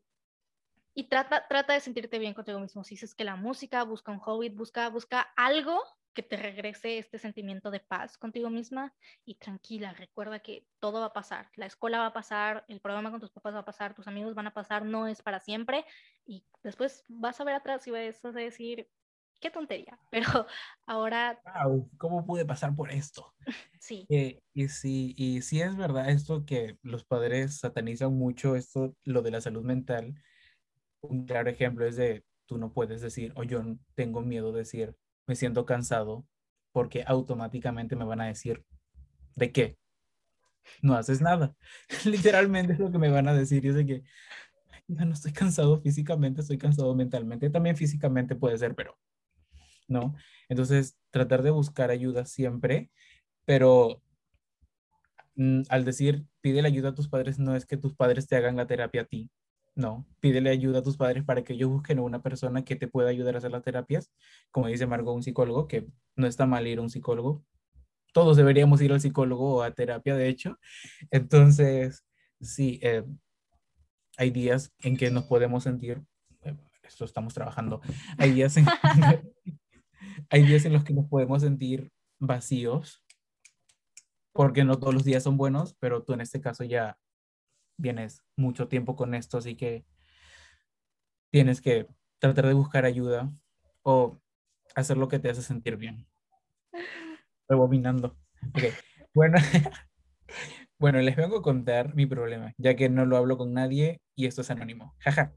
[1.08, 2.84] trata, trata de sentirte bien contigo mismo.
[2.84, 5.82] Si dices que la música, busca un hobby, busca, busca algo
[6.12, 11.06] que te regrese este sentimiento de paz contigo misma y tranquila, recuerda que todo va
[11.06, 13.94] a pasar, la escuela va a pasar, el programa con tus papás va a pasar,
[13.94, 15.84] tus amigos van a pasar, no es para siempre
[16.24, 18.88] y después vas a ver atrás y vas a decir,
[19.40, 20.46] qué tontería, pero
[20.86, 21.40] ahora...
[21.96, 23.34] ¿Cómo pude pasar por esto?
[23.82, 24.06] Sí.
[24.10, 29.22] Eh, y, sí, y sí es verdad esto que los padres satanizan mucho, esto, lo
[29.22, 30.14] de la salud mental.
[31.00, 33.62] Un claro ejemplo es de, tú no puedes decir, o yo
[33.94, 34.94] tengo miedo de decir,
[35.26, 36.26] me siento cansado,
[36.72, 38.62] porque automáticamente me van a decir,
[39.34, 39.78] ¿de qué?
[40.82, 41.56] No haces nada.
[42.04, 43.62] Literalmente es lo que me van a decir.
[43.62, 44.02] Yo sé que
[44.88, 47.50] ya no estoy cansado físicamente, estoy cansado mentalmente.
[47.50, 48.98] También físicamente puede ser, pero
[49.90, 50.14] ¿no?
[50.48, 52.90] Entonces, tratar de buscar ayuda siempre,
[53.44, 54.02] pero
[55.36, 58.56] mm, al decir pídele ayuda a tus padres no es que tus padres te hagan
[58.56, 59.30] la terapia a ti.
[59.76, 62.88] No, pídele ayuda a tus padres para que ellos busquen a una persona que te
[62.88, 64.10] pueda ayudar a hacer las terapias.
[64.50, 67.44] Como dice Margot, un psicólogo, que no está mal ir a un psicólogo.
[68.12, 70.58] Todos deberíamos ir al psicólogo o a terapia, de hecho.
[71.10, 72.04] Entonces,
[72.40, 73.04] sí, eh,
[74.18, 76.02] hay días en que nos podemos sentir,
[76.82, 77.80] esto estamos trabajando,
[78.18, 78.66] hay días en,
[80.28, 83.04] hay días en los que nos podemos sentir vacíos,
[84.32, 86.98] porque no todos los días son buenos, pero tú en este caso ya
[87.76, 89.84] vienes mucho tiempo con esto, así que
[91.30, 91.86] tienes que
[92.18, 93.32] tratar de buscar ayuda
[93.82, 94.20] o
[94.74, 96.06] hacer lo que te hace sentir bien.
[97.48, 98.16] Rebominando.
[98.50, 98.72] Okay.
[99.14, 99.38] Bueno,
[100.78, 104.26] bueno, les vengo a contar mi problema, ya que no lo hablo con nadie y
[104.26, 104.94] esto es anónimo.
[104.98, 105.34] Jaja.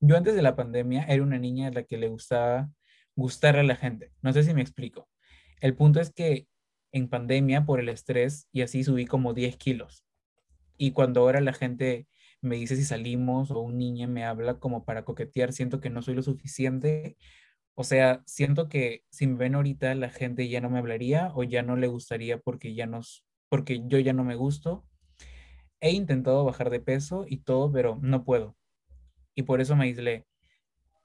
[0.00, 2.68] Yo antes de la pandemia era una niña a la que le gustaba
[3.16, 4.12] gustar a la gente.
[4.22, 5.08] No sé si me explico.
[5.60, 6.46] El punto es que
[6.92, 10.04] en pandemia, por el estrés, y así subí como 10 kilos.
[10.76, 12.06] Y cuando ahora la gente
[12.40, 16.02] me dice si salimos o un niño me habla como para coquetear, siento que no
[16.02, 17.16] soy lo suficiente.
[17.74, 21.44] O sea, siento que si me ven ahorita la gente ya no me hablaría o
[21.44, 24.84] ya no le gustaría porque ya nos, porque yo ya no me gusto.
[25.80, 28.56] He intentado bajar de peso y todo, pero no puedo.
[29.34, 30.26] Y por eso me aislé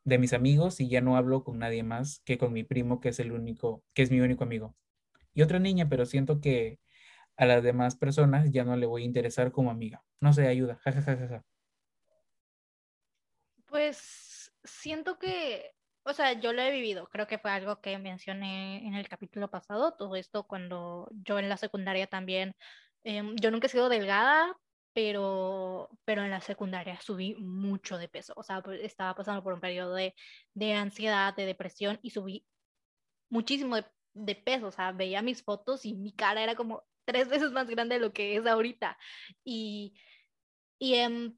[0.07, 3.09] de mis amigos y ya no hablo con nadie más que con mi primo, que
[3.09, 4.75] es el único, que es mi único amigo.
[5.33, 6.79] Y otra niña, pero siento que
[7.37, 10.03] a las demás personas ya no le voy a interesar como amiga.
[10.21, 10.77] No sé, ayuda.
[10.83, 11.43] Ja,
[13.67, 15.71] pues siento que,
[16.03, 17.07] o sea, yo lo he vivido.
[17.09, 19.93] Creo que fue algo que mencioné en el capítulo pasado.
[19.95, 22.55] Todo esto cuando yo en la secundaria también,
[23.03, 24.55] em, yo nunca he sido delgada,
[24.97, 28.33] pero, pero en la secundaria subí mucho de peso.
[28.35, 30.15] O sea, estaba pasando por un periodo de,
[30.55, 32.47] de ansiedad, de depresión y subí
[33.29, 34.65] muchísimo de, de, peso.
[34.69, 38.01] O sea, veía mis fotos y mi cara era como tres veces más grande de
[38.01, 38.97] lo que es ahorita.
[39.43, 39.93] Y,
[40.79, 41.37] y, em,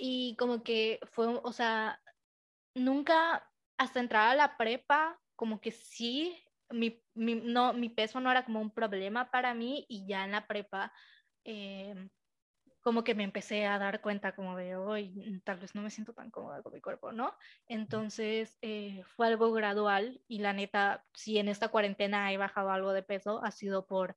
[0.00, 2.02] y como que fue, o sea,
[2.74, 6.36] nunca hasta entrar a la prepa, como que sí,
[6.68, 10.32] mi, mi, no, mi peso no era como un problema para mí y ya en
[10.32, 10.92] la prepa...
[11.44, 11.94] Eh,
[12.88, 15.90] como que me empecé a dar cuenta como de hoy mm, tal vez no me
[15.90, 17.34] siento tan cómoda con mi cuerpo, ¿no?
[17.66, 22.94] Entonces eh, fue algo gradual y la neta, si en esta cuarentena he bajado algo
[22.94, 24.16] de peso, ha sido por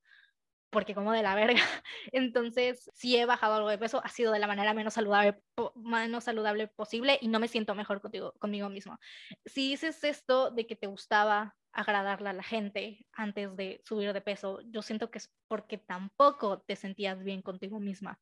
[0.69, 1.59] porque como de la verga.
[2.13, 5.43] Entonces, si he bajado algo de peso, ha sido de la manera menos saludable,
[5.75, 8.97] menos saludable posible y no me siento mejor contigo, conmigo mismo.
[9.45, 14.21] Si dices esto de que te gustaba agradarle a la gente antes de subir de
[14.21, 18.17] peso, yo siento que es porque tampoco te sentías bien contigo misma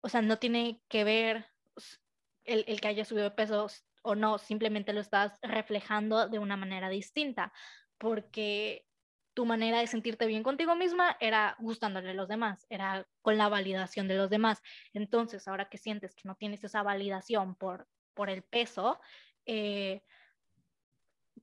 [0.00, 1.46] o sea, no tiene que ver
[2.44, 3.66] el, el que haya subido de peso
[4.02, 7.52] o no, simplemente lo estás reflejando de una manera distinta,
[7.98, 8.86] porque
[9.34, 13.48] tu manera de sentirte bien contigo misma era gustándole a los demás, era con la
[13.48, 14.60] validación de los demás.
[14.92, 19.00] Entonces, ahora que sientes que no tienes esa validación por, por el peso,
[19.46, 20.02] eh,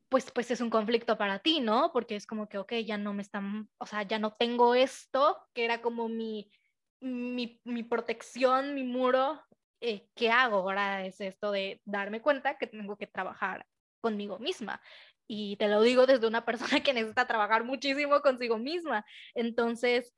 [0.09, 1.91] pues, pues es un conflicto para ti, ¿no?
[1.91, 5.37] Porque es como que, ok, ya no me están, o sea, ya no tengo esto,
[5.53, 6.51] que era como mi,
[6.99, 9.41] mi, mi protección, mi muro,
[9.81, 11.05] eh, ¿qué hago ahora?
[11.05, 13.67] Es esto de darme cuenta que tengo que trabajar
[14.01, 14.81] conmigo misma.
[15.27, 19.05] Y te lo digo desde una persona que necesita trabajar muchísimo consigo misma.
[19.35, 20.13] Entonces,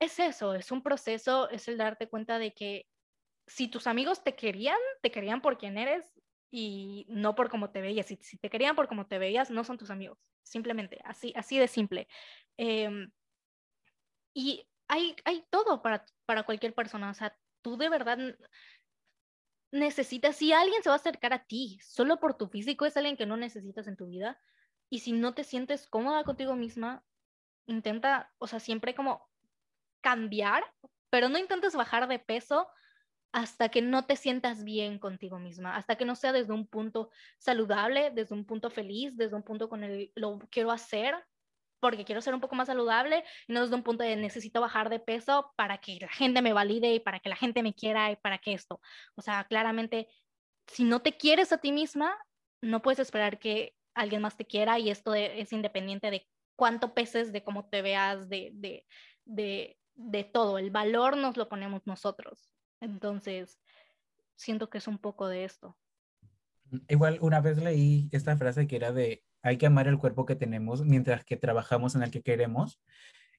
[0.00, 2.86] es eso, es un proceso, es el darte cuenta de que
[3.46, 7.80] si tus amigos te querían, te querían por quien eres y no por cómo te
[7.80, 8.06] veías.
[8.06, 10.18] Si, si te querían por cómo te veías, no son tus amigos.
[10.42, 12.08] Simplemente, así, así de simple.
[12.56, 13.08] Eh,
[14.34, 17.10] y hay, hay todo para, para cualquier persona.
[17.10, 18.18] O sea, tú de verdad
[19.70, 23.16] necesitas, si alguien se va a acercar a ti solo por tu físico, es alguien
[23.16, 24.40] que no necesitas en tu vida.
[24.90, 27.04] Y si no te sientes cómoda contigo misma,
[27.66, 29.28] intenta, o sea, siempre como
[30.00, 30.64] cambiar,
[31.10, 32.68] pero no intentes bajar de peso
[33.32, 37.10] hasta que no te sientas bien contigo misma, hasta que no sea desde un punto
[37.36, 41.14] saludable, desde un punto feliz, desde un punto con el lo quiero hacer,
[41.80, 44.90] porque quiero ser un poco más saludable y no desde un punto de necesito bajar
[44.90, 48.10] de peso para que la gente me valide y para que la gente me quiera
[48.10, 48.80] y para que esto.
[49.16, 50.08] O sea, claramente,
[50.66, 52.16] si no te quieres a ti misma,
[52.62, 57.32] no puedes esperar que alguien más te quiera y esto es independiente de cuánto peses,
[57.32, 58.50] de cómo te veas, de,
[59.24, 60.58] de, de todo.
[60.58, 62.50] El valor nos lo ponemos nosotros.
[62.80, 63.60] Entonces,
[64.36, 65.76] siento que es un poco de esto.
[66.88, 70.36] Igual una vez leí esta frase que era de hay que amar el cuerpo que
[70.36, 72.80] tenemos mientras que trabajamos en el que queremos.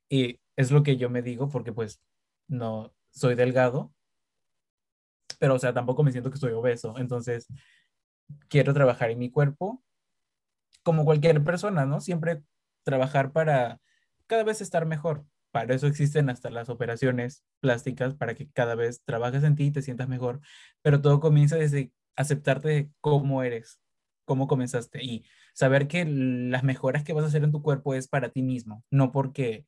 [0.10, 2.02] Y es lo que yo me digo porque pues
[2.48, 3.94] no soy delgado,
[5.40, 6.96] pero o sea, tampoco me siento que soy obeso.
[6.98, 7.48] Entonces,
[8.50, 9.84] quiero trabajar en mi cuerpo
[10.84, 12.02] como cualquier persona, ¿no?
[12.02, 12.44] Siempre
[12.84, 13.80] trabajar para
[14.28, 15.26] cada vez estar mejor.
[15.52, 19.72] para eso existen hasta las operaciones plásticas, para que cada vez trabajes en ti y
[19.72, 20.42] te sientas mejor,
[20.84, 23.82] pero todo comienza desde aceptarte cómo eres,
[24.26, 28.08] cómo comenzaste y saber que las mejoras que vas a hacer en tu cuerpo es
[28.08, 29.66] para ti mismo, no porque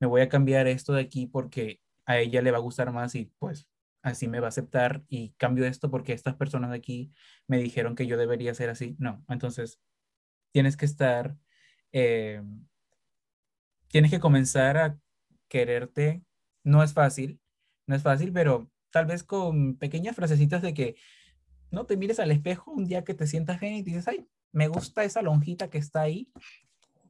[0.00, 3.14] me voy a cambiar esto de aquí porque a ella le va a gustar más
[3.14, 3.68] y pues
[4.02, 7.12] así me va a aceptar y cambio esto porque estas personas de aquí
[7.46, 8.96] me dijeron que yo debería ser así.
[8.98, 9.80] No, entonces
[10.52, 11.36] tienes que estar,
[11.92, 12.42] eh,
[13.88, 14.98] tienes que comenzar a
[15.48, 16.22] quererte.
[16.64, 17.40] No es fácil,
[17.86, 20.96] no es fácil, pero tal vez con pequeñas frasecitas de que
[21.72, 24.68] no te mires al espejo un día que te sientas bien y dices, ay, me
[24.68, 26.30] gusta esa lonjita que está ahí,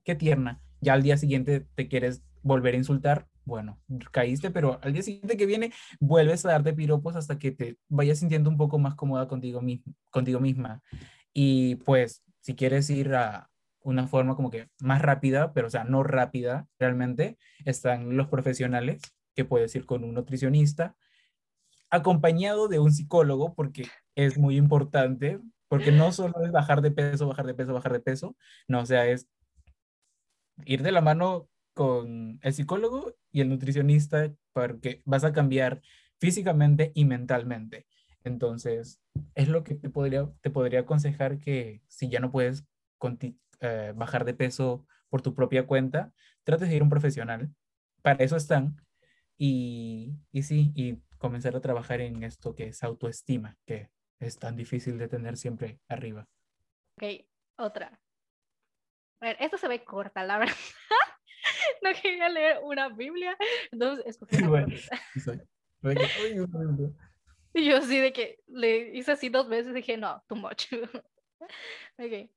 [0.04, 0.62] qué tierna.
[0.80, 3.80] Ya al día siguiente te quieres volver a insultar, bueno,
[4.12, 8.20] caíste, pero al día siguiente que viene vuelves a darte piropos hasta que te vayas
[8.20, 9.60] sintiendo un poco más cómoda contigo,
[10.10, 10.82] contigo misma.
[11.32, 13.50] Y pues, si quieres ir a
[13.82, 19.02] una forma como que más rápida, pero o sea, no rápida realmente, están los profesionales,
[19.34, 20.96] que puedes ir con un nutricionista,
[21.90, 27.26] acompañado de un psicólogo, porque es muy importante, porque no solo es bajar de peso,
[27.26, 28.36] bajar de peso, bajar de peso,
[28.68, 29.28] no, o sea, es
[30.64, 35.80] ir de la mano con el psicólogo y el nutricionista porque vas a cambiar
[36.18, 37.86] físicamente y mentalmente.
[38.24, 39.00] Entonces,
[39.34, 42.64] es lo que te podría, te podría aconsejar que si ya no puedes
[43.60, 46.12] eh, bajar de peso por tu propia cuenta,
[46.44, 47.52] trates de ir a un profesional.
[48.02, 48.76] Para eso están.
[49.36, 53.90] Y, y sí, y comenzar a trabajar en esto que es autoestima, que
[54.22, 56.28] es tan difícil de tener siempre arriba.
[56.96, 57.26] Ok,
[57.58, 58.00] otra.
[59.20, 60.54] A ver, esto se ve corta, la verdad.
[61.82, 63.36] no quería leer una Biblia,
[63.70, 64.66] entonces escogí una
[67.54, 70.66] Y yo así de que le hice así dos veces dije, no, too much.
[71.98, 72.30] ok.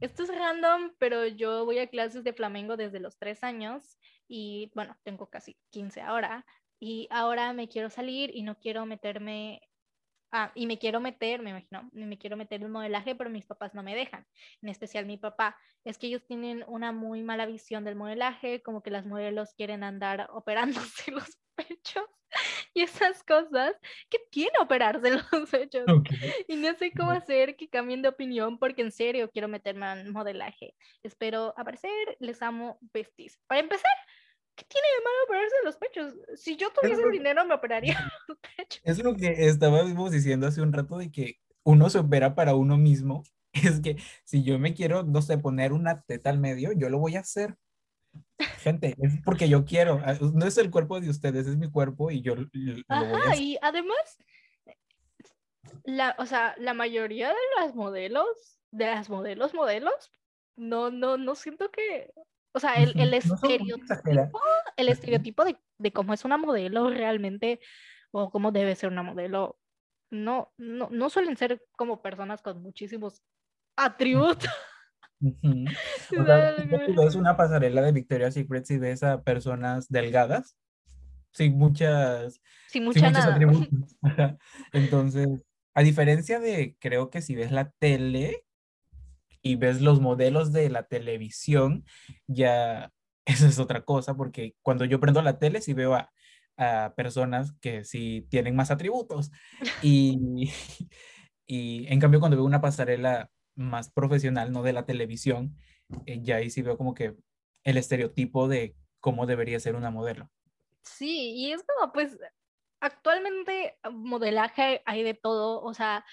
[0.00, 4.72] Esto es random, pero yo voy a clases de flamenco desde los tres años y
[4.74, 6.44] bueno, tengo casi 15 ahora.
[6.80, 9.60] Y ahora me quiero salir y no quiero meterme
[10.34, 13.44] Ah, y me quiero meter, me imagino, me quiero meter en el modelaje, pero mis
[13.44, 14.26] papás no me dejan,
[14.62, 15.58] en especial mi papá.
[15.84, 19.84] Es que ellos tienen una muy mala visión del modelaje, como que las modelos quieren
[19.84, 22.06] andar operándose los pechos
[22.72, 23.76] y esas cosas.
[24.08, 25.84] ¿Qué tiene operarse los pechos?
[26.48, 30.12] Y no sé cómo hacer que cambien de opinión porque en serio quiero meterme en
[30.12, 30.74] modelaje.
[31.02, 33.38] Espero aparecer, les amo, besties.
[33.46, 33.92] Para empezar,
[34.54, 36.40] ¿Qué tiene de malo operarse los pechos?
[36.40, 37.94] Si yo tuviese dinero, me operaría
[38.28, 38.80] los pechos.
[38.84, 42.76] Es lo que estábamos diciendo hace un rato de que uno se opera para uno
[42.76, 43.22] mismo.
[43.52, 46.98] Es que si yo me quiero, no sé, poner una teta al medio, yo lo
[46.98, 47.56] voy a hacer.
[48.60, 50.00] Gente, es porque yo quiero.
[50.04, 53.30] Ah, no es el cuerpo de ustedes, es mi cuerpo y yo lo, voy a
[53.30, 53.42] hacer.
[53.42, 54.18] y además,
[55.84, 60.10] la, o sea, la mayoría de las modelos, de las modelos, modelos,
[60.56, 62.12] no, no, no siento que,
[62.52, 64.40] o sea, el, el estereotipo,
[64.76, 67.60] el estereotipo de, de, cómo es una modelo realmente,
[68.10, 69.58] o cómo debe ser una modelo,
[70.10, 73.22] no, no, no suelen ser como personas con muchísimos
[73.76, 74.50] atributos.
[77.06, 80.56] es una pasarela de Victoria's Secret y ves a personas delgadas,
[81.32, 83.96] sin muchas, sin, mucha muchos atributos.
[84.72, 85.28] Entonces,
[85.74, 88.44] a diferencia de, creo que si ves la tele,
[89.42, 91.84] y ves los modelos de la televisión,
[92.26, 92.92] ya
[93.26, 96.10] eso es otra cosa, porque cuando yo prendo la tele sí veo a,
[96.94, 99.32] personas que sí tienen más atributos.
[99.82, 100.52] Y,
[101.44, 105.56] y en cambio cuando veo una pasarela más profesional, no de la televisión,
[106.06, 107.16] eh, ya ahí sí veo como que
[107.64, 110.30] el estereotipo de cómo debería ser una modelo.
[110.84, 112.16] Sí, y es como pues
[112.80, 116.04] actualmente modelaje hay de todo, o sea,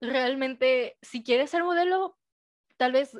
[0.00, 2.17] realmente si quieres ser modelo,
[2.78, 3.16] tal vez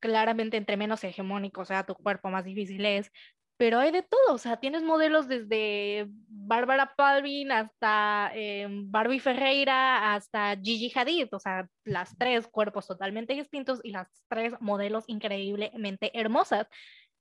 [0.00, 3.12] claramente entre menos hegemónico sea tu cuerpo, más difícil es,
[3.56, 10.14] pero hay de todo, o sea, tienes modelos desde Bárbara Palvin hasta eh, Barbie Ferreira
[10.14, 16.10] hasta Gigi Hadid, o sea, las tres cuerpos totalmente distintos y las tres modelos increíblemente
[16.18, 16.66] hermosas.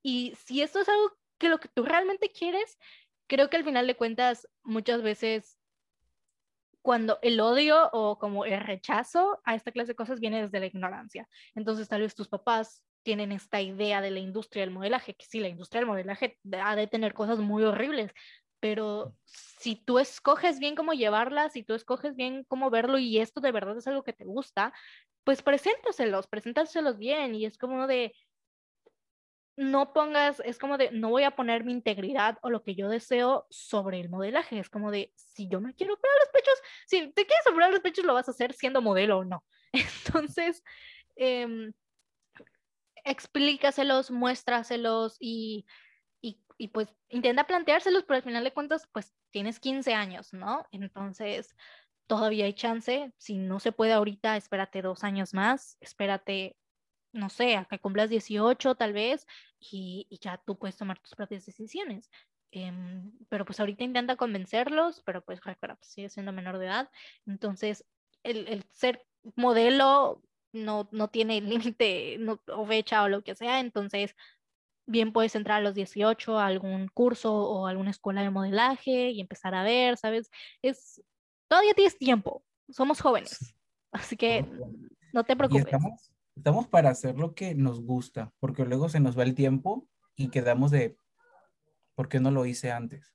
[0.01, 2.79] Y si esto es algo que lo que tú realmente quieres,
[3.27, 5.59] creo que al final de cuentas muchas veces
[6.81, 10.65] cuando el odio o como el rechazo a esta clase de cosas viene desde la
[10.65, 11.27] ignorancia.
[11.55, 15.39] Entonces tal vez tus papás tienen esta idea de la industria del modelaje, que sí,
[15.39, 18.11] la industria del modelaje ha de tener cosas muy horribles,
[18.59, 23.41] pero si tú escoges bien cómo llevarla, si tú escoges bien cómo verlo y esto
[23.41, 24.73] de verdad es algo que te gusta,
[25.23, 28.13] pues preséntaselos, preséntaselos bien y es como de,
[29.57, 32.89] no pongas, es como de, no voy a poner mi integridad o lo que yo
[32.89, 34.59] deseo sobre el modelaje.
[34.59, 36.53] Es como de, si yo me quiero operar los pechos,
[36.87, 39.43] si te quieres operar los pechos, lo vas a hacer siendo modelo o no.
[39.73, 40.63] Entonces,
[41.15, 41.71] eh,
[43.03, 45.65] explícaselos, muéstraselos y,
[46.21, 50.65] y, y pues intenta planteárselos, pero al final de cuentas, pues tienes 15 años, ¿no?
[50.71, 51.55] Entonces,
[52.07, 53.13] todavía hay chance.
[53.17, 56.57] Si no se puede ahorita, espérate dos años más, espérate,
[57.13, 59.27] no sé, a que cumplas 18 tal vez,
[59.59, 62.09] y, ya tú puedes tomar tus propias decisiones.
[62.51, 66.89] Em, pero pues ahorita intenta convencerlos, pero pues recuerda, pues, sigue siendo menor de edad.
[67.25, 67.85] Entonces,
[68.23, 69.05] el, el ser
[69.35, 70.21] modelo
[70.53, 71.41] no, no tiene
[71.75, 74.15] límite no, o fecha o lo que sea, entonces
[74.87, 79.21] bien puedes entrar a los 18 a algún curso o alguna escuela de modelaje y
[79.21, 80.29] empezar a ver, ¿sabes?
[80.61, 81.01] Es,
[81.47, 83.55] todavía tienes tiempo, somos jóvenes,
[83.91, 84.45] así que
[85.13, 85.65] no te preocupes.
[85.65, 89.87] Estamos, estamos, para hacer lo que nos gusta, porque luego se nos va el tiempo
[90.15, 90.97] y quedamos de,
[91.95, 93.13] ¿por qué no lo hice antes?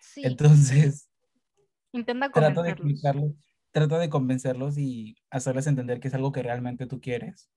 [0.00, 0.22] Sí.
[0.24, 1.10] Entonces,
[1.92, 3.34] intenta trato de explicarlo
[3.72, 7.50] trata de convencerlos y hacerles entender que es algo que realmente tú quieres.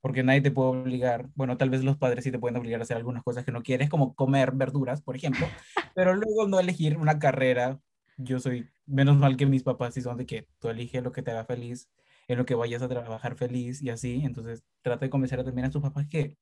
[0.00, 2.84] Porque nadie te puede obligar, bueno, tal vez los padres sí te pueden obligar a
[2.84, 5.46] hacer algunas cosas que no quieres, como comer verduras, por ejemplo,
[5.94, 7.80] pero luego no elegir una carrera.
[8.16, 11.22] Yo soy menos mal que mis papás y son de que tú eliges lo que
[11.22, 11.88] te haga feliz,
[12.28, 14.22] en lo que vayas a trabajar feliz y así.
[14.24, 16.36] Entonces, trata de convencer también a tus papás que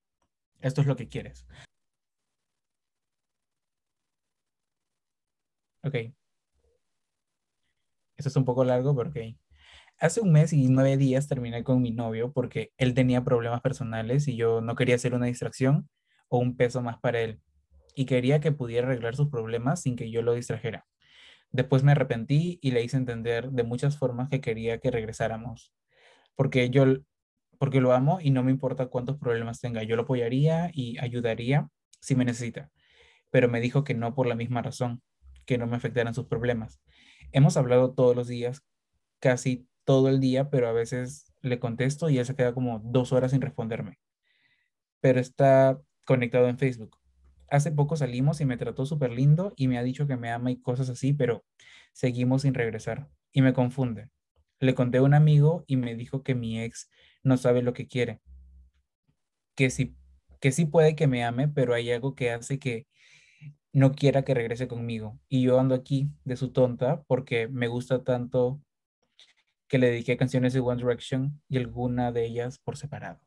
[0.61, 1.47] esto es lo que quieres.
[5.85, 5.97] Ok.
[8.17, 9.37] Eso es un poco largo porque
[9.99, 14.29] hace un mes y nueve días terminé con mi novio porque él tenía problemas personales
[14.29, 15.89] y yo no quería ser una distracción
[16.29, 17.41] o un peso más para él
[17.97, 20.87] y quería que pudiera arreglar sus problemas sin que yo lo distrajera.
[21.53, 25.73] Después me arrepentí y le hice entender de muchas formas que quería que regresáramos,
[26.35, 26.85] porque yo
[27.59, 31.69] porque lo amo y no me importa cuántos problemas tenga, yo lo apoyaría y ayudaría
[32.01, 32.71] si me necesita,
[33.31, 35.03] pero me dijo que no por la misma razón,
[35.47, 36.81] que no me afectaran sus problemas.
[37.33, 38.63] Hemos hablado todos los días,
[39.21, 43.13] casi todo el día, pero a veces le contesto y él se queda como dos
[43.13, 43.99] horas sin responderme.
[45.01, 46.99] Pero está conectado en Facebook.
[47.49, 50.51] Hace poco salimos y me trató súper lindo y me ha dicho que me ama
[50.51, 51.45] y cosas así, pero
[51.93, 54.11] seguimos sin regresar y me confunde.
[54.59, 56.91] Le conté a un amigo y me dijo que mi ex
[57.23, 58.21] no sabe lo que quiere,
[59.55, 59.97] que sí,
[60.41, 62.87] que sí puede que me ame, pero hay algo que hace que
[63.73, 65.21] no quiera que regrese conmigo.
[65.29, 68.61] Y yo ando aquí de su tonta porque me gusta tanto
[69.69, 73.21] que le dediqué canciones de One Direction y alguna de ellas por separado.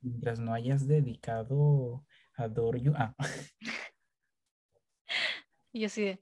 [0.00, 2.04] Mientras no hayas dedicado
[2.40, 2.94] Adore You.
[2.96, 3.14] Ah.
[5.72, 6.18] Yo sí,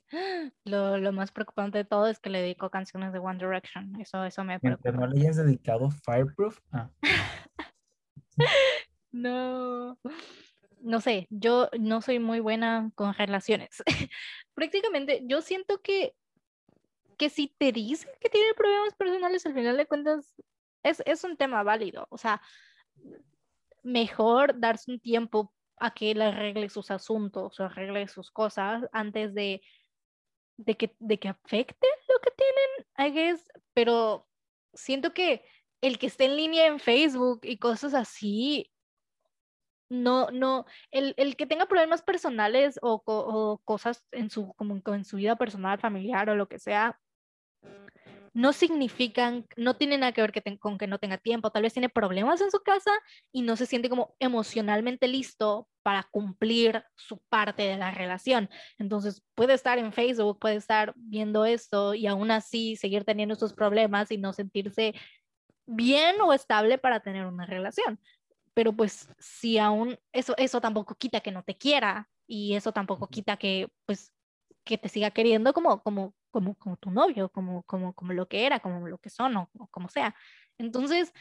[0.65, 3.99] lo, lo, más preocupante de todo es que le dedico canciones de One Direction.
[3.99, 4.91] Eso, eso me preocupa.
[4.91, 6.59] Mientras no le hayas dedicado Fireproof.
[6.71, 6.91] Ah.
[9.11, 9.99] no
[10.81, 13.83] no sé, yo no soy muy buena con relaciones.
[14.55, 16.15] Prácticamente yo siento que,
[17.17, 20.35] que si te dicen que tiene problemas personales, al final de cuentas
[20.83, 22.07] es, es un tema válido.
[22.11, 22.41] O sea,
[23.83, 29.35] mejor darse un tiempo a que él arregle sus asuntos o arregle sus cosas antes
[29.35, 29.63] de,
[30.57, 33.49] de, que, de que afecte lo que tienen, I guess.
[33.75, 34.29] Pero
[34.75, 35.45] siento que
[35.81, 38.71] el que esté en línea en Facebook y cosas así
[39.91, 45.05] no, no, el, el, que tenga problemas personales o, o, cosas en su, como en
[45.05, 47.01] su vida personal, familiar o lo que sea,
[48.35, 51.89] no significan, no tiene nada que ver con que no tenga tiempo, tal vez tiene
[51.89, 52.91] problemas en su casa
[53.33, 58.49] y no se siente como emocionalmente listo para cumplir su parte de la relación.
[58.79, 63.53] Entonces puede estar en Facebook, puede estar viendo esto y aún así seguir teniendo sus
[63.53, 64.95] problemas y no sentirse
[65.67, 68.01] bien o estable para tener una relación
[68.59, 73.07] pero pues si aún eso, eso tampoco quita que no te quiera y eso tampoco
[73.07, 74.13] quita que pues
[74.69, 78.47] que te siga queriendo como, como, como, como tu novio, como, como, como lo que
[78.47, 80.15] era, como lo que son o, como sea.
[80.59, 81.13] Entonces,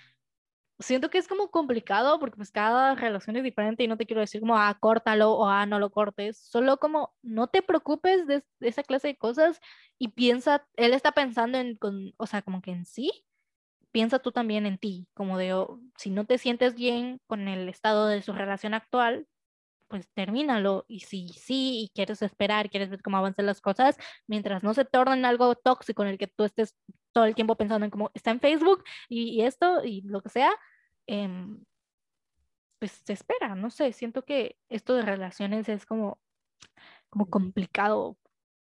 [0.79, 4.21] siento que es como complicado porque pues cada relación es diferente y no te quiero
[4.21, 8.43] decir como, ah, córtalo o ah, no lo cortes, solo como no te preocupes de,
[8.59, 9.59] esa clase de cosas
[9.97, 13.11] y piensa, él está pensando en, con, o sea, como que en sí
[13.91, 15.55] piensa tú también en ti, como de,
[15.97, 19.27] si no te sientes bien con el estado de su relación actual,
[19.87, 20.85] pues termínalo.
[20.87, 24.85] Y si sí, y quieres esperar, quieres ver cómo avanzan las cosas, mientras no se
[24.85, 26.75] tornen algo tóxico en el que tú estés
[27.11, 30.51] todo el tiempo pensando en cómo está en Facebook y, esto y lo que sea,
[31.07, 31.63] em,
[32.79, 36.19] pues se espera, no sé, siento que esto de relaciones es como,
[37.09, 38.17] como complicado.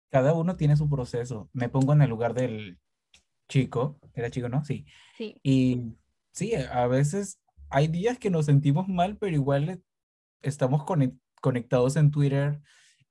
[0.09, 1.49] Cada uno tiene su proceso.
[1.53, 2.77] Me pongo en el lugar del
[3.47, 4.65] chico, era chico, ¿no?
[4.65, 4.85] Sí.
[5.15, 5.39] Sí.
[5.43, 5.95] Y
[6.33, 9.81] sí, a veces hay días que nos sentimos mal, pero igual
[10.41, 10.83] estamos
[11.41, 12.61] conectados en Twitter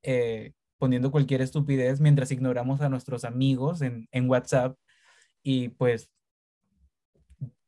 [0.03, 4.77] eh, poniendo cualquier estupidez mientras ignoramos a nuestros amigos en, en WhatsApp
[5.43, 6.11] y pues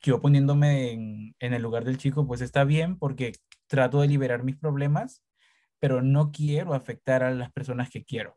[0.01, 3.33] yo poniéndome en, en, el lugar del chico, pues está bien porque
[3.69, 5.23] trato de liberar mis problemas,
[5.79, 8.37] pero no quiero afectar a las personas que quiero.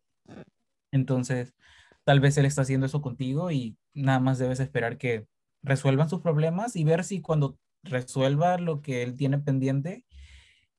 [0.92, 1.56] Entonces,
[2.04, 5.28] tal vez él está haciendo eso contigo y nada más debes esperar que
[5.64, 10.06] resuelvan sus problemas y ver si cuando resuelva lo que él tiene pendiente,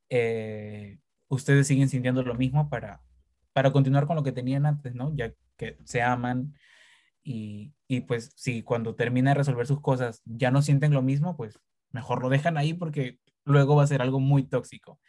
[0.09, 0.99] eh,
[1.29, 3.03] ustedes siguen sintiendo lo mismo para,
[3.53, 5.15] para continuar con lo que tenían antes, ¿no?
[5.15, 6.55] Ya que se aman
[7.23, 11.37] y, y pues si cuando termina de resolver sus cosas ya no sienten lo mismo,
[11.37, 11.59] pues
[11.91, 15.01] mejor lo dejan ahí porque luego va a ser algo muy tóxico.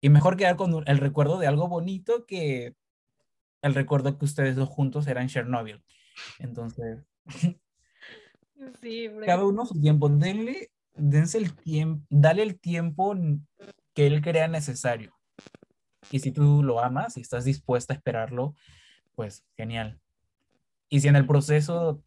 [0.00, 2.74] Y mejor quedar con el recuerdo de algo bonito que
[3.62, 5.82] el recuerdo que ustedes dos juntos eran Chernobyl.
[6.38, 7.04] Entonces,
[8.80, 10.08] Sí, cada uno su tiempo.
[10.08, 13.14] Denle, dense el tiempo, dale el tiempo
[14.00, 15.14] que él crea necesario.
[16.10, 18.54] Y si tú lo amas y estás dispuesta a esperarlo,
[19.14, 20.00] pues genial.
[20.88, 22.02] Y si en el proceso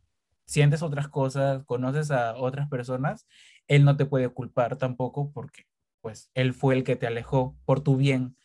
[0.47, 3.27] sientes otras cosas, conoces a otras personas,
[3.67, 5.67] él no te puede culpar tampoco porque
[6.01, 8.37] pues él fue el que te alejó por tu bien.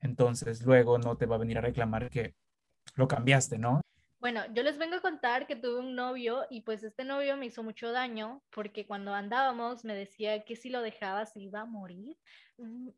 [0.00, 2.34] Entonces luego no te va a venir a reclamar que
[2.94, 3.80] lo cambiaste, ¿no?
[4.22, 7.46] Bueno, yo les vengo a contar que tuve un novio y pues este novio me
[7.46, 11.64] hizo mucho daño porque cuando andábamos me decía que si lo dejaba se iba a
[11.64, 12.16] morir.
[12.56, 12.90] Mm,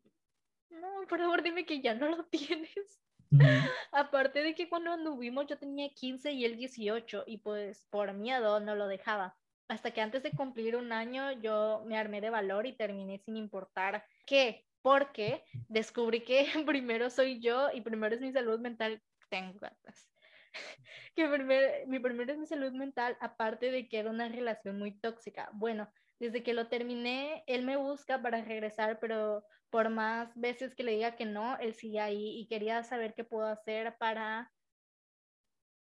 [0.69, 3.01] no, por favor dime que ya no lo tienes.
[3.91, 8.59] Aparte de que cuando anduvimos yo tenía 15 y él 18 y pues por miedo
[8.59, 9.35] no lo dejaba.
[9.67, 13.35] Hasta que antes de cumplir un año yo me armé de valor y terminé sin
[13.35, 19.01] importar qué, porque descubrí que primero soy yo y primero es mi salud mental.
[19.31, 20.14] Tengo gatas
[21.15, 25.49] que mi primero es mi salud mental, aparte de que era una relación muy tóxica.
[25.53, 25.89] Bueno,
[26.19, 30.93] desde que lo terminé, él me busca para regresar, pero por más veces que le
[30.93, 34.51] diga que no, él sigue ahí y quería saber qué puedo hacer para...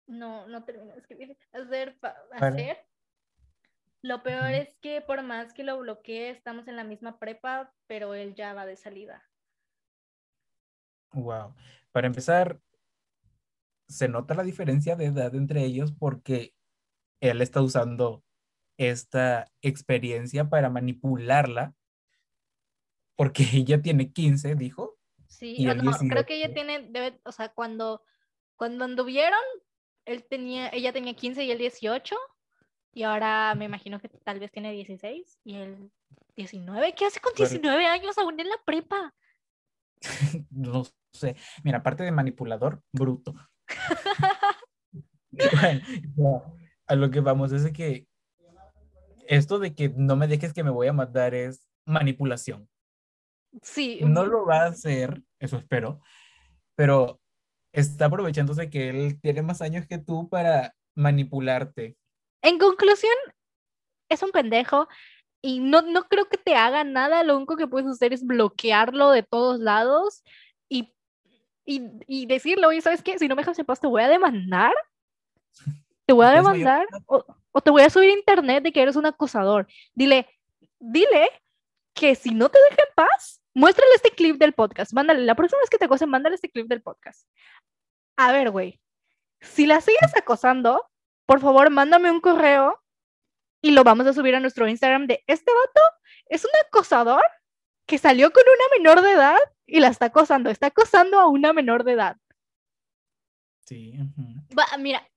[0.06, 1.38] No, no termino de escribir.
[1.54, 1.98] Hacer,
[2.32, 2.86] hacer.
[4.02, 8.14] Lo peor es que por más que lo bloquee, estamos en la misma prepa, pero
[8.14, 9.24] él ya va de salida.
[11.14, 11.56] Wow.
[11.92, 12.60] Para empezar,
[13.94, 16.54] se nota la diferencia de edad entre ellos porque
[17.22, 18.24] él está usando
[18.78, 21.74] esta experiencia para manipularla,
[23.16, 24.98] porque ella tiene 15, dijo.
[25.28, 25.76] Sí, y no,
[26.10, 28.04] creo que ella tiene, debe, o sea, cuando,
[28.56, 29.40] cuando anduvieron,
[30.06, 32.16] él tenía, ella tenía 15 y él 18,
[32.94, 35.92] y ahora me imagino que tal vez tiene 16 y él
[36.36, 36.94] 19.
[36.94, 39.14] ¿Qué hace con 19 años aún en la prepa?
[40.52, 40.84] no
[41.14, 41.36] sé.
[41.64, 43.34] Mira, aparte de manipulador, bruto.
[46.88, 48.08] a lo que vamos es que
[49.28, 52.68] esto de que no me dejes que me voy a matar es manipulación.
[53.62, 54.00] Sí.
[54.02, 56.02] No lo va a hacer, eso espero,
[56.76, 57.20] pero
[57.72, 61.98] está aprovechándose que él tiene más años que tú para manipularte.
[62.42, 63.14] En conclusión,
[64.10, 64.88] es un pendejo
[65.42, 69.12] y no, no creo que te haga nada, lo único que puedes hacer es bloquearlo
[69.12, 70.24] de todos lados
[71.66, 73.18] y, y decirle, oye, ¿sabes qué?
[73.18, 74.74] Si no me dejas en paz, te voy a demandar.
[76.06, 78.96] Te voy a demandar o, o, te voy a subir a internet de que eres
[78.96, 79.68] un acosador.
[79.94, 80.28] Dile,
[80.80, 81.30] dile
[81.94, 84.94] que si no te deja en paz, muéstrale este clip del podcast.
[84.94, 87.28] Mándale, la próxima vez que te acosen, mándale este clip del podcast.
[88.18, 88.82] A ver, güey,
[89.42, 90.90] si la sigues acosando,
[91.26, 92.84] por favor, mándame un correo
[93.62, 95.82] y lo vamos a subir a nuestro Instagram de este vato
[96.28, 97.24] es un acosador
[97.86, 101.54] que salió con una menor de edad y la está acosando, está acosando a una
[101.54, 102.18] menor de edad.
[103.66, 103.98] Sí.
[104.80, 105.08] mira,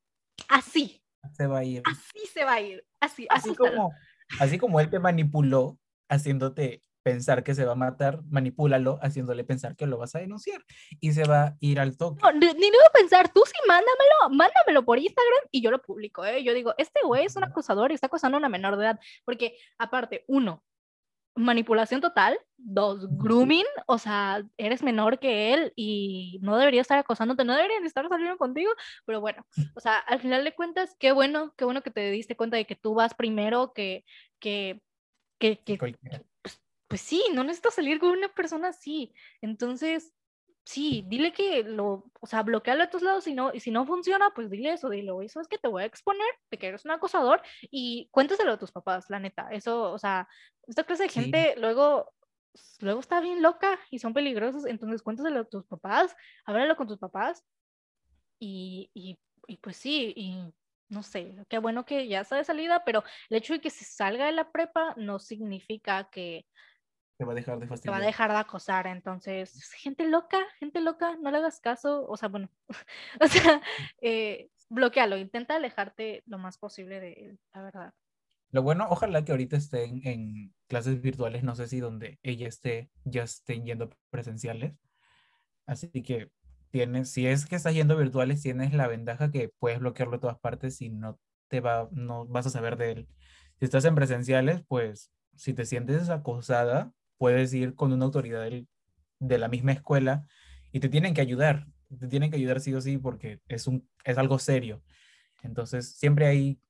[0.49, 1.03] así.
[1.33, 1.83] Se va a ir.
[1.85, 2.85] Así se va a ir.
[3.01, 3.93] Así, así como,
[4.39, 5.79] así como él te manipuló
[6.09, 10.65] haciéndote pensar que se va a matar, manipúlalo haciéndole pensar que lo vas a denunciar
[11.01, 12.21] y se va a ir al toque.
[12.21, 16.25] No, ni, ni a pensar, tú sí mándamelo, mándamelo por Instagram y yo lo publico,
[16.25, 16.43] ¿eh?
[16.43, 19.01] Yo digo, este güey es un acosador y está acosando a una menor de edad,
[19.25, 20.65] porque aparte, uno,
[21.37, 22.39] manipulación total.
[22.57, 27.85] Dos, grooming, o sea, eres menor que él y no debería estar acosándote, no deberían
[27.85, 28.73] estar saliendo contigo,
[29.05, 32.37] pero bueno, o sea, al final de cuentas, qué bueno, qué bueno que te diste
[32.37, 34.05] cuenta de que tú vas primero, que,
[34.41, 34.81] que,
[35.39, 35.77] que, que
[36.43, 39.13] pues, pues, sí, no necesitas salir con una persona así.
[39.43, 40.13] Entonces,
[40.67, 43.87] sí, dile que lo, o sea, bloquealo a tus lados y, no, y si no
[43.87, 46.85] funciona, pues dile eso, dile, eso es que te voy a exponer de que eres
[46.85, 47.41] un acosador
[47.71, 50.29] y cuéntaselo a tus papás, la neta, eso, o sea,
[50.67, 52.13] esta clase de gente luego,
[52.81, 56.99] luego está bien loca y son peligrosos, entonces cuéntaselo a tus papás, háblalo con tus
[56.99, 57.45] papás
[58.41, 60.53] y, y, y pues sí, y
[60.89, 63.85] no sé, qué bueno que ya está de salida, pero el hecho de que se
[63.85, 66.45] salga de la prepa no significa que
[67.17, 67.95] te va a dejar de fastidiar.
[67.95, 72.07] Te va a dejar de acosar, entonces, gente loca, gente loca, no le hagas caso,
[72.07, 72.49] o sea, bueno,
[73.21, 73.63] o sea,
[74.01, 77.95] eh, bloquealo, intenta alejarte lo más posible de él, la verdad.
[78.51, 82.91] Lo bueno, ojalá que ahorita estén en clases virtuales, no sé si donde ella esté,
[83.05, 84.75] ya estén yendo presenciales,
[85.67, 86.31] Así que
[86.71, 90.39] tienes, si es que estás yendo virtuales, tienes la ventaja que puedes bloquearlo de todas
[90.39, 93.09] partes y no te va, no vas a saber de él.
[93.59, 98.69] Si estás en presenciales, pues si te sientes acosada, puedes ir con una autoridad del-
[99.19, 100.27] de la misma escuela
[100.73, 101.67] y te tienen que ayudar.
[101.99, 104.83] Te tienen que ayudar sí o sí porque es, un, es algo serio.
[105.43, 106.61] Entonces, siempre hay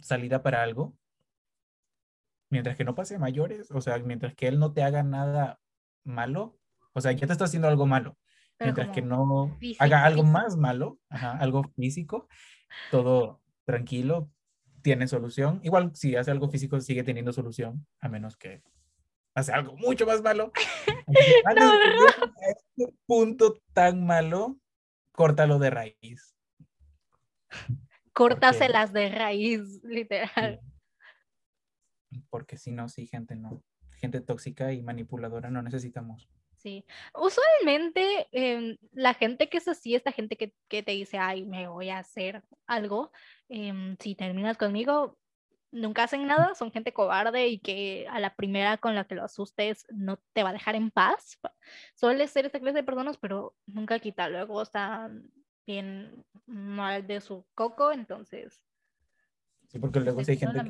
[0.00, 0.96] salida para algo.
[2.50, 5.60] Mientras que no pase mayores, o sea, mientras que él no te haga nada
[6.04, 6.58] malo,
[6.92, 8.16] o sea, ya te está haciendo algo malo.
[8.56, 10.38] Pero Mientras que no físico, haga algo físico.
[10.38, 12.28] más malo, ajá, algo físico,
[12.90, 14.30] todo tranquilo,
[14.82, 15.60] tiene solución.
[15.64, 18.62] Igual si hace algo físico sigue teniendo solución, a menos que
[19.36, 20.50] hace algo mucho más malo.
[21.46, 21.52] A
[22.48, 24.58] este punto tan malo,
[25.12, 26.34] córtalo de raíz.
[28.12, 30.60] Córtaselas de raíz, literal.
[32.30, 33.62] Porque si no, sí, gente no.
[33.98, 36.28] Gente tóxica y manipuladora no necesitamos.
[36.56, 36.84] Sí.
[37.14, 41.68] Usualmente em, la gente que es así, esta gente que, que te dice, ay, me
[41.68, 43.12] voy a hacer algo,
[43.48, 45.18] em, si terminas conmigo,
[45.70, 49.24] nunca hacen nada, son gente cobarde y que a la primera con la que lo
[49.24, 51.38] asustes no te va a dejar en paz.
[51.94, 55.30] Suele ser esta clase de personas, pero nunca quita, luego están
[55.66, 58.62] bien mal de su coco, entonces...
[59.68, 60.64] Sí, porque luego hay gente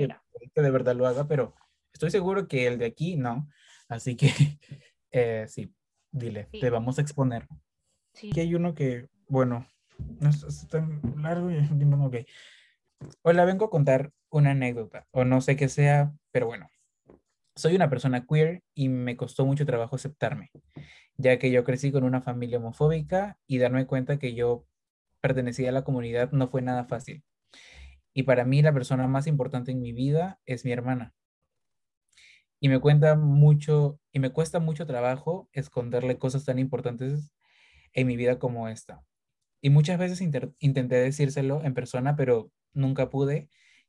[0.55, 1.55] que, de verdad lo haga, pero
[1.93, 3.47] estoy seguro que el de aquí no.
[3.89, 4.29] Así que
[5.11, 5.73] eh, sí,
[6.11, 6.61] dile, Sí.
[6.61, 7.47] te vamos a exponer.
[8.15, 8.31] Sí.
[8.31, 9.67] Aquí hay uno que, bueno,
[10.21, 11.51] no es, es tan largo.
[11.51, 12.17] y- bueno, ok.
[13.23, 16.71] Hola, vengo a contar una anécdota, o no sé qué sea, pero bueno.
[17.57, 20.51] Soy una persona queer y me costó mucho trabajo aceptarme,
[21.17, 24.67] ya que yo crecí con una familia homofóbica y darme cuenta que yo
[25.23, 27.25] pertenecía a la comunidad no fue nada fácil.
[28.13, 31.15] Y para mí la persona más importante en mi vida es mi hermana.
[32.61, 37.33] Y me cuenta mucho, y me cuesta mucho trabajo esconderle cosas tan importantes
[37.93, 39.03] en mi vida como esta.
[39.63, 43.49] Y muchas veces intenté decírselo en persona, pero nunca pude,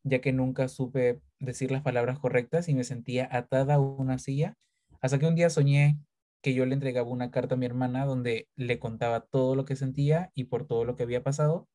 [0.09, 4.55] ya que nunca supe decir las palabras correctas y me sentía atada a una silla,
[5.01, 5.99] hasta que un día soñé
[6.41, 9.75] que yo le entregaba una carta a mi hermana donde le contaba todo lo que
[9.75, 11.67] sentía y por todo lo que había pasado.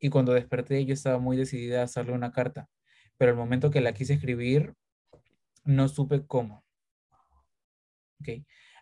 [0.00, 2.68] Y cuando desperté yo estaba muy decidida a hacerle una carta,
[3.18, 4.74] pero el momento que la quise escribir
[5.64, 6.64] no supe cómo.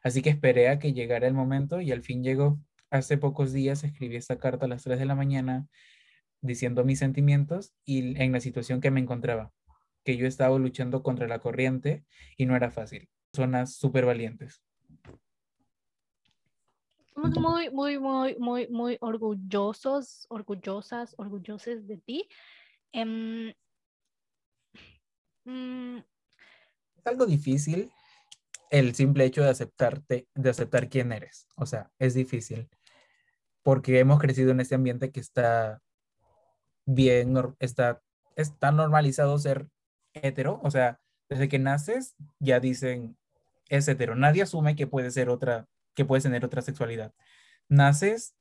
[0.03, 2.61] Así que esperé a que llegara el momento y al fin llegó.
[2.91, 5.66] Hace pocos días escribí esta carta a las 3 de la mañana
[6.41, 9.53] diciendo mis sentimientos y en la situación que me encontraba,
[10.05, 12.05] que yo estaba luchando contra la corriente
[12.36, 13.09] y no era fácil.
[13.30, 14.62] Personas súper valientes.
[17.14, 22.28] Somos muy, muy, muy, muy, muy orgullosos, orgullosas, orgullosos de ti.
[22.93, 23.53] Em,
[25.45, 27.91] mm, Es algo difícil
[28.70, 31.49] el simple hecho de aceptarte, de aceptar quién eres.
[31.57, 32.68] O sea, es difícil
[33.62, 35.82] porque hemos crecido en este ambiente que está
[36.89, 38.01] bien, está,
[38.34, 39.68] está normalizado ser
[40.14, 40.61] hetero.
[40.62, 43.16] O sea, desde que naces ya dicen
[43.68, 44.16] es hetero.
[44.16, 47.12] Nadie asume que puede ser otra, que puedes tener otra sexualidad.
[47.68, 48.34] Naces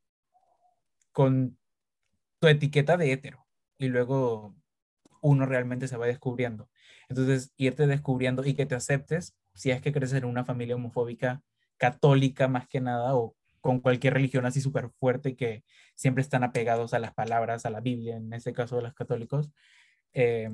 [1.12, 1.58] con
[2.40, 3.46] tu etiqueta de hetero
[3.78, 4.56] y luego
[5.22, 6.70] uno realmente se va descubriendo.
[7.10, 11.42] Entonces, irte descubriendo y que te aceptes si es que creces en una familia homofóbica
[11.78, 13.36] católica más que nada o
[13.68, 17.82] con cualquier religión así súper fuerte que siempre están apegados a las palabras, a la
[17.82, 19.52] Biblia, en este caso de los católicos,
[20.14, 20.50] eh,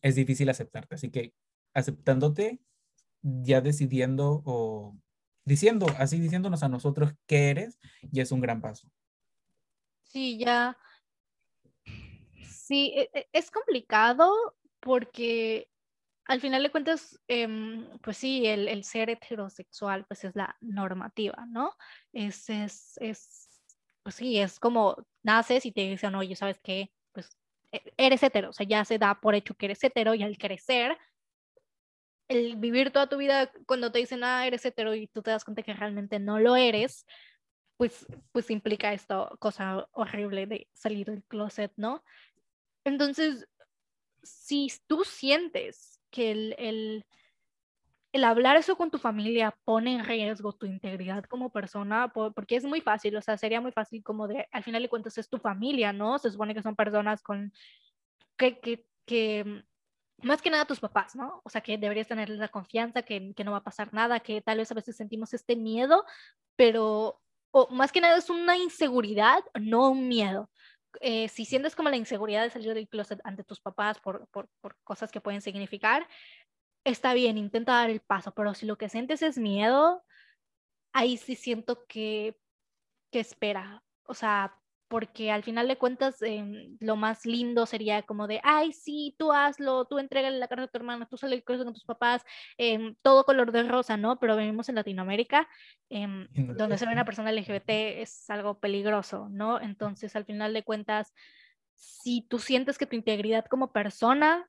[0.00, 0.94] es difícil aceptarte.
[0.94, 1.34] Así que
[1.74, 2.60] aceptándote,
[3.20, 4.96] ya decidiendo o
[5.44, 7.78] diciendo, así diciéndonos a nosotros qué eres,
[8.10, 8.90] ya es un gran paso.
[10.00, 10.78] sí, ya.
[12.48, 15.68] Sí, e- e- es complicado porque
[16.26, 21.44] al final de cuentas, em, pues sí, el, el ser heterosexual pues es la normativa,
[21.48, 21.72] ¿no?
[22.12, 23.48] Es, es, es,
[24.02, 26.92] pues sí, es como naces y te dicen, oye, ¿sabes qué?
[27.12, 27.36] Pues
[27.72, 30.38] e- eres hetero, o sea, ya se da por hecho que eres hetero y al
[30.38, 30.96] crecer,
[32.28, 35.44] el vivir toda tu vida cuando te dicen, ah, eres hetero y tú te das
[35.44, 37.06] cuenta que realmente no lo eres,
[37.76, 42.02] pues, pues implica esto, cosa horrible de salir del closet, ¿no?
[42.84, 43.48] Entonces,
[44.22, 47.04] si tú sientes que el, el,
[48.12, 52.54] el hablar eso con tu familia pone en riesgo tu integridad como persona, po- porque
[52.54, 55.28] es muy fácil, o sea, sería muy fácil como de, al final de cuentas es
[55.28, 56.18] tu familia, ¿no?
[56.18, 57.52] Se supone que son personas con,
[58.36, 59.64] que, que, que
[60.22, 61.40] más que nada tus papás, ¿no?
[61.44, 64.40] O sea, que deberías tener la confianza, que, que no va a pasar nada, que
[64.40, 66.04] tal vez a veces sentimos este miedo,
[66.54, 70.48] pero, o más que nada es una inseguridad, no un miedo
[71.00, 74.48] eh, si sientes como la inseguridad de salir del closet ante tus papás por, por,
[74.60, 76.06] por, cosas que pueden significar,
[76.84, 80.04] está bien, intenta dar el paso, pero si lo que sientes es miedo,
[80.92, 82.38] ahí sí siento que
[83.14, 83.84] que espera.
[84.08, 84.60] O sea,
[84.94, 89.32] porque al final de cuentas em, lo más lindo sería como de, ay, sí, tú
[89.32, 92.22] hazlo, tú entregale la carta a tu hermana, tú sale el con tus papás,
[92.58, 94.20] em, todo color de rosa, ¿no?
[94.20, 95.48] Pero venimos en Latinoamérica,
[95.88, 99.60] em, donde ser una persona LGBT es algo peligroso, ¿no?
[99.60, 101.12] Entonces, al final de cuentas,
[101.74, 104.48] si tú sientes que tu integridad como persona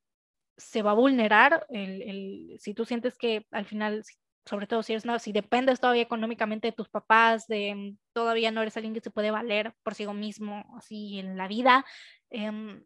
[0.58, 4.04] se va a vulnerar, el, el, si tú sientes que al final
[4.46, 8.62] sobre todo si eres si dependes todavía económicamente de tus papás, de mm, todavía no
[8.62, 11.86] eres alguien que se puede valer por sí mismo así en la vida,
[12.30, 12.82] eh,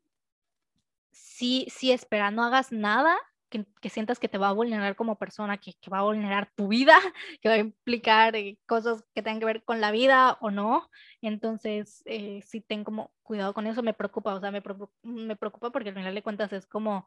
[1.11, 3.17] sí, sí espera, no hagas nada
[3.49, 6.51] que, que, sientas que te va a vulnerar como persona, que, que, va a vulnerar
[6.55, 6.95] tu vida,
[7.41, 10.89] que va a implicar eh, cosas que tengan que ver con la vida o no.
[11.21, 14.61] Entonces, eh, sí ten como cuidado con eso, me preocupa, o sea, me,
[15.03, 17.05] me preocupa porque al final de cuentas es como,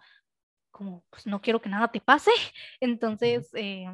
[0.70, 2.30] como, pues no quiero que nada te pase.
[2.80, 3.86] Entonces, eh,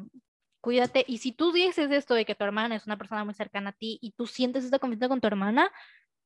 [0.61, 1.05] cuídate.
[1.07, 3.73] Y si tú dices esto de que tu hermana es una persona muy cercana a
[3.73, 5.71] ti y tú sientes esta confianza con tu hermana,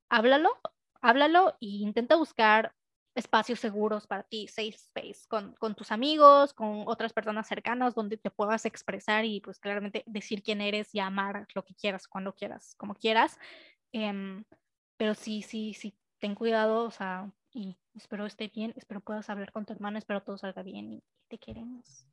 [0.09, 0.49] háblalo,
[1.01, 2.73] háblalo e intenta buscar
[3.15, 8.17] espacios seguros para ti, safe space, con, con, tus amigos, con otras personas cercanas donde
[8.17, 12.33] te puedas expresar y pues claramente decir quién eres y amar lo que quieras, cuando
[12.33, 13.37] quieras, como quieras.
[13.93, 14.43] Um,
[14.97, 19.51] pero sí, sí, sí, ten cuidado, o sea, y espero esté bien, espero puedas hablar
[19.51, 22.07] con tu hermana, espero todo salga bien y te queremos.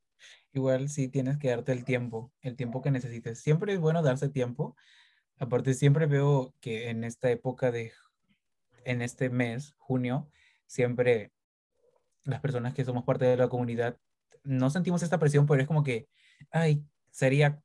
[0.53, 3.41] Igual sí tienes que darte el tiempo, el tiempo que necesites.
[3.41, 4.77] Siempre es bueno darse tiempo.
[5.39, 7.93] Aparte, siempre veo que en esta época de,
[8.85, 10.31] en este mes, junio,
[10.67, 11.33] siempre
[12.25, 13.97] las personas que somos parte de la comunidad
[14.45, 16.09] no sentimos esta presión, pero es como que,
[16.51, 17.63] ay, sería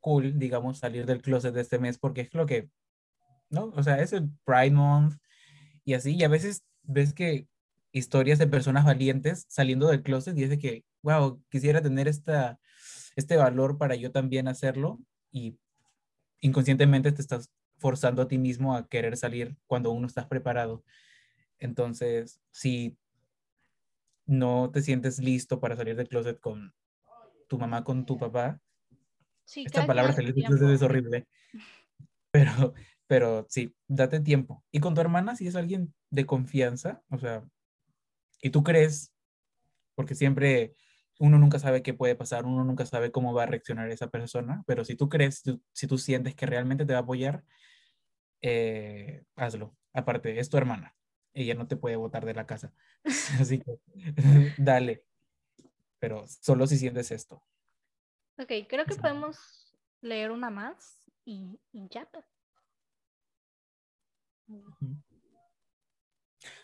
[0.00, 2.68] cool, digamos, salir del closet de este mes porque es lo que,
[3.50, 3.72] ¿no?
[3.76, 5.16] O sea, es el Pride Month
[5.84, 7.48] y así, y a veces ves que
[7.92, 12.58] historias de personas valientes saliendo del closet y es de que, wow, quisiera tener esta,
[13.16, 15.58] este valor para yo también hacerlo y
[16.40, 20.84] inconscientemente te estás forzando a ti mismo a querer salir cuando uno estás preparado.
[21.58, 22.96] Entonces, si
[24.26, 26.74] no te sientes listo para salir del closet con
[27.48, 28.60] tu mamá, con tu papá,
[29.56, 31.26] esta palabra salir del closet es horrible,
[32.30, 32.74] pero,
[33.06, 34.64] pero sí, date tiempo.
[34.70, 37.42] Y con tu hermana, si es alguien de confianza, o sea,
[38.42, 39.12] y tú crees,
[39.94, 40.74] porque siempre
[41.18, 44.62] uno nunca sabe qué puede pasar, uno nunca sabe cómo va a reaccionar esa persona,
[44.66, 45.42] pero si tú crees,
[45.72, 47.44] si tú, sientes que realmente te va a apoyar,
[48.40, 49.76] eh, hazlo.
[49.92, 50.94] Aparte, es tu hermana,
[51.34, 52.72] ella no te puede botar de la casa,
[53.40, 53.78] así que
[54.58, 55.04] dale,
[55.98, 57.42] pero solo si sientes esto.
[58.38, 62.08] Ok, creo que podemos leer una más y, y ya.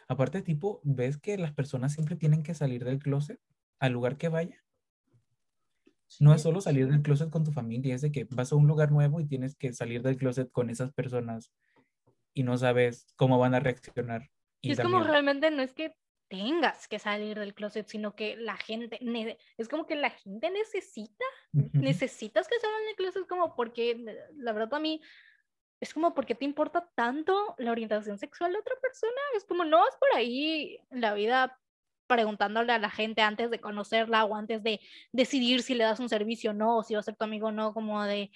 [0.07, 3.41] Aparte, tipo, ¿ves que las personas siempre tienen que salir del closet
[3.79, 4.62] al lugar que vaya?
[6.20, 8.66] No es solo salir del closet con tu familia, es de que vas a un
[8.66, 11.53] lugar nuevo y tienes que salir del closet con esas personas
[12.35, 14.31] y no sabes cómo van a reaccionar.
[14.61, 15.97] Y es como realmente no es que
[16.29, 18.99] tengas que salir del closet, sino que la gente,
[19.57, 24.75] es como que la gente necesita, necesitas que salgan del closet, como porque la verdad
[24.75, 25.01] a mí
[25.81, 29.20] es como, ¿por qué te importa tanto la orientación sexual de otra persona?
[29.37, 31.61] Es como, no vas por ahí la vida
[32.15, 36.09] preguntándole a la gente antes de conocerla o antes de decidir si le das un
[36.09, 38.31] servicio o no, o si va a ser tu amigo o no, como de,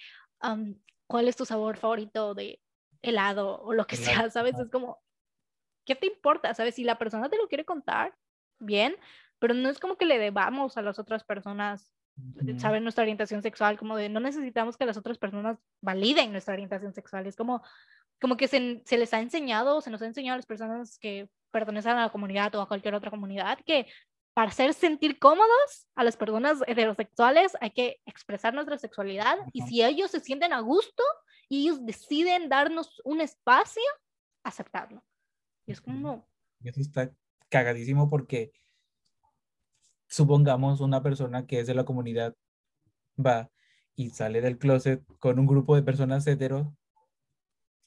[1.07, 2.61] ¿cuál es tu sabor favorito de
[3.03, 4.29] helado o lo que sea?
[4.31, 4.59] ¿Sabes?
[4.59, 4.99] Es como,
[5.87, 6.55] ¿qué te importa?
[6.55, 6.74] ¿Sabes?
[6.74, 8.16] Si la persona te lo quiere contar,
[8.59, 8.97] bien,
[9.39, 11.95] pero no es como que le debamos a las otras personas
[12.57, 16.93] saber nuestra orientación sexual, como de no necesitamos que las otras personas validen nuestra orientación
[16.93, 17.29] sexual.
[17.29, 17.62] Es como,
[18.20, 21.29] como que se, se les ha enseñado, se nos ha enseñado a las personas que
[21.51, 23.86] pertenecen a la comunidad o a cualquier otra comunidad que
[24.34, 29.82] para hacer sentir cómodos a las personas heterosexuales hay que expresar nuestra sexualidad y si
[29.82, 31.03] ellos se sienten a gusto
[31.49, 33.82] y ellos deciden darnos un espacio,
[34.44, 35.03] aceptarlo.
[35.66, 36.28] Y es como...
[36.62, 37.11] Eso está
[37.49, 38.53] cagadísimo porque
[40.07, 42.34] supongamos una persona que es de la comunidad
[43.18, 43.51] va
[43.94, 46.76] y sale del closet con un grupo de personas hetero,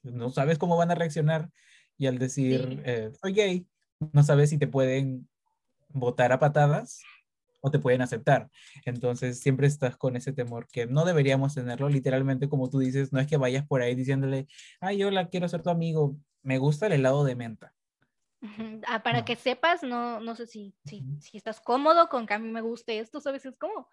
[0.04, 1.50] no sabes cómo van a reaccionar
[1.98, 3.68] y al decir eh, soy gay,
[4.14, 5.28] no sabes si te pueden
[5.90, 7.02] votar a patadas
[7.62, 8.50] o te pueden aceptar.
[8.86, 13.20] Entonces siempre estás con ese temor que no deberíamos tenerlo, literalmente como tú dices, no
[13.20, 14.48] es que vayas por ahí diciéndole,
[14.80, 17.74] ay, yo la quiero ser tu amigo, me gusta el helado de menta.
[18.88, 22.40] Ah, para que sepas, no, no sé si, si, si, estás cómodo con que a
[22.40, 23.46] mí me guste esto, ¿sabes?
[23.46, 23.88] Es como,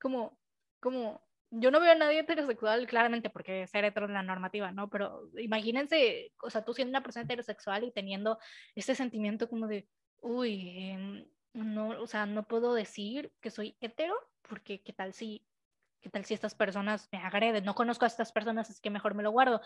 [0.00, 0.36] como,
[0.80, 1.22] como,
[1.54, 4.88] yo no veo a nadie heterosexual, claramente, porque ser hetero es la normativa, ¿no?
[4.88, 8.38] Pero imagínense, o sea, tú siendo una persona heterosexual y teniendo
[8.74, 9.86] ese sentimiento como de,
[10.20, 14.14] uy, em, no, o sea, no puedo decir que soy hetero,
[14.48, 15.46] porque qué tal si,
[16.00, 19.14] qué tal si estas personas me agreden, no conozco a estas personas, es que mejor
[19.14, 19.60] me lo guardo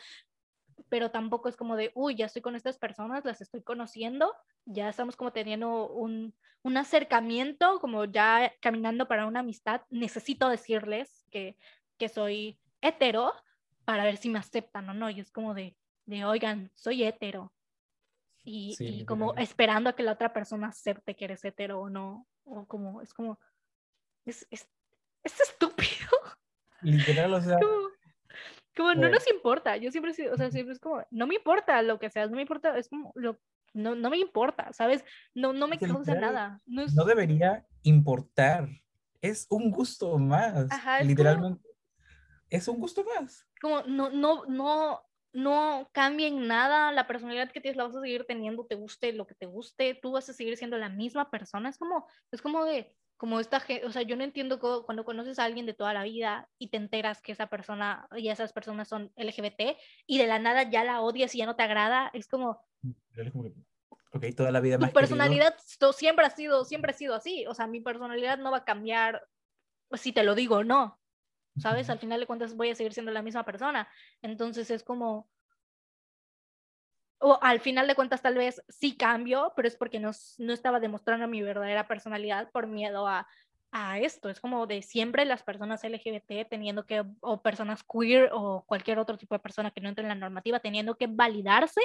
[0.89, 4.89] pero tampoco es como de, uy, ya estoy con estas personas, las estoy conociendo, ya
[4.89, 11.57] estamos como teniendo un, un acercamiento, como ya caminando para una amistad, necesito decirles que,
[11.99, 13.33] que soy hetero
[13.85, 17.53] para ver si me aceptan o no, y es como de, de oigan, soy hetero.
[18.45, 22.27] Y, y como esperando a que la otra persona acepte que eres hetero o no,
[22.45, 23.41] o como, es como,
[24.25, 24.69] es, es,
[25.25, 26.11] es estúpido.
[26.83, 27.89] Literal, o sea, como
[28.77, 32.11] no nos importa, yo siempre, o sea, siempre es como, no me importa lo que
[32.11, 33.39] seas, no me importa, es como, lo,
[33.73, 35.05] no, no me importa, ¿sabes?
[35.35, 36.61] No, no me causa nada.
[36.67, 38.69] No, no, debería importar,
[39.21, 41.63] es un gusto más, Ajá, es literalmente.
[41.63, 41.77] Como,
[42.51, 43.47] es un gusto más.
[43.61, 45.03] Como no, no, no,
[45.33, 49.13] no cambia en nada, la personalidad que tienes la vas a seguir teniendo, te guste
[49.13, 52.41] lo que te guste, tú vas a seguir siendo la misma persona, es como, es
[52.41, 55.75] como de, como esta gente, o sea, yo no entiendo cuando conoces a alguien de
[55.75, 60.19] toda la vida y te enteras que esa persona y esas personas son LGBT y
[60.19, 62.63] de la nada ya la odias y ya no te agrada, es como...
[64.13, 65.57] Ok, toda la vida Tu personalidad
[65.95, 69.27] siempre ha sido, siempre ha sido así, o sea, mi personalidad no va a cambiar
[69.93, 71.01] si te lo digo o no,
[71.57, 71.89] ¿sabes?
[71.89, 73.89] Al final de cuentas voy a seguir siendo la misma persona,
[74.21, 75.31] entonces es como,
[77.19, 80.81] o al final de cuentas tal vez sí cambio, pero es porque no, no estaba
[80.81, 83.27] demostrando mi verdadera personalidad por miedo a,
[83.73, 84.29] a, esto.
[84.29, 89.17] Es como de siempre las personas LGBT teniendo que, o personas queer o cualquier otro
[89.17, 91.81] tipo de persona que no entre en la normativa, teniendo que validarse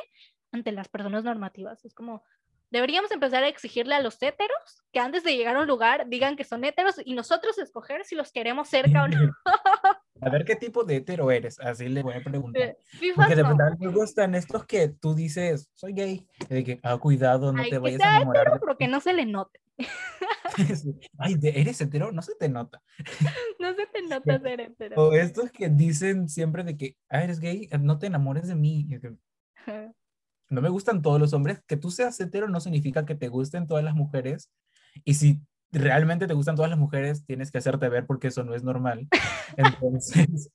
[0.51, 1.83] ante las personas normativas.
[1.85, 2.23] Es como,
[2.69, 6.35] deberíamos empezar a exigirle a los héteros que antes de llegar a un lugar digan
[6.35, 9.33] que son héteros y nosotros escoger si los queremos cerca o no.
[10.21, 12.77] A ver qué tipo de hetero eres, así le voy a preguntar.
[13.15, 17.51] Porque de verdad me gustan estos que tú dices, soy gay, de que, ah, cuidado,
[17.51, 18.47] no te vayas a enamorar.
[18.47, 19.59] Hetero, pero que no se le note.
[21.17, 22.11] Ay, ¿eres hetero?
[22.11, 22.81] No se te nota.
[23.59, 24.95] no se te nota ser hetero.
[25.01, 28.87] O estos que dicen siempre de que, ah, eres gay, no te enamores de mí.
[30.49, 31.61] no me gustan todos los hombres.
[31.65, 34.51] Que tú seas hetero no significa que te gusten todas las mujeres.
[35.03, 35.41] Y si
[35.71, 39.07] realmente te gustan todas las mujeres, tienes que hacerte ver porque eso no es normal.
[39.57, 40.51] Entonces,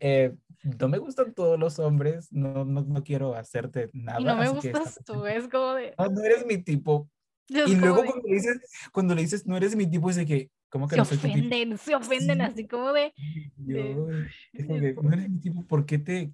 [0.00, 0.34] eh,
[0.80, 4.20] no me gustan todos los hombres, no, no, no quiero hacerte nada.
[4.20, 5.94] Y no me gustas tú, es como de...
[5.98, 7.08] No, eres mi tipo.
[7.48, 8.60] y luego cuando, le dices,
[8.92, 11.18] cuando le dices, no eres mi tipo, es de que, ¿cómo que se no soy
[11.18, 11.82] ofenden, tipo?
[11.82, 13.12] Se ofenden, así como de...
[13.56, 14.08] Yo,
[14.52, 16.32] Es como que, no eres mi tipo, ¿por qué te,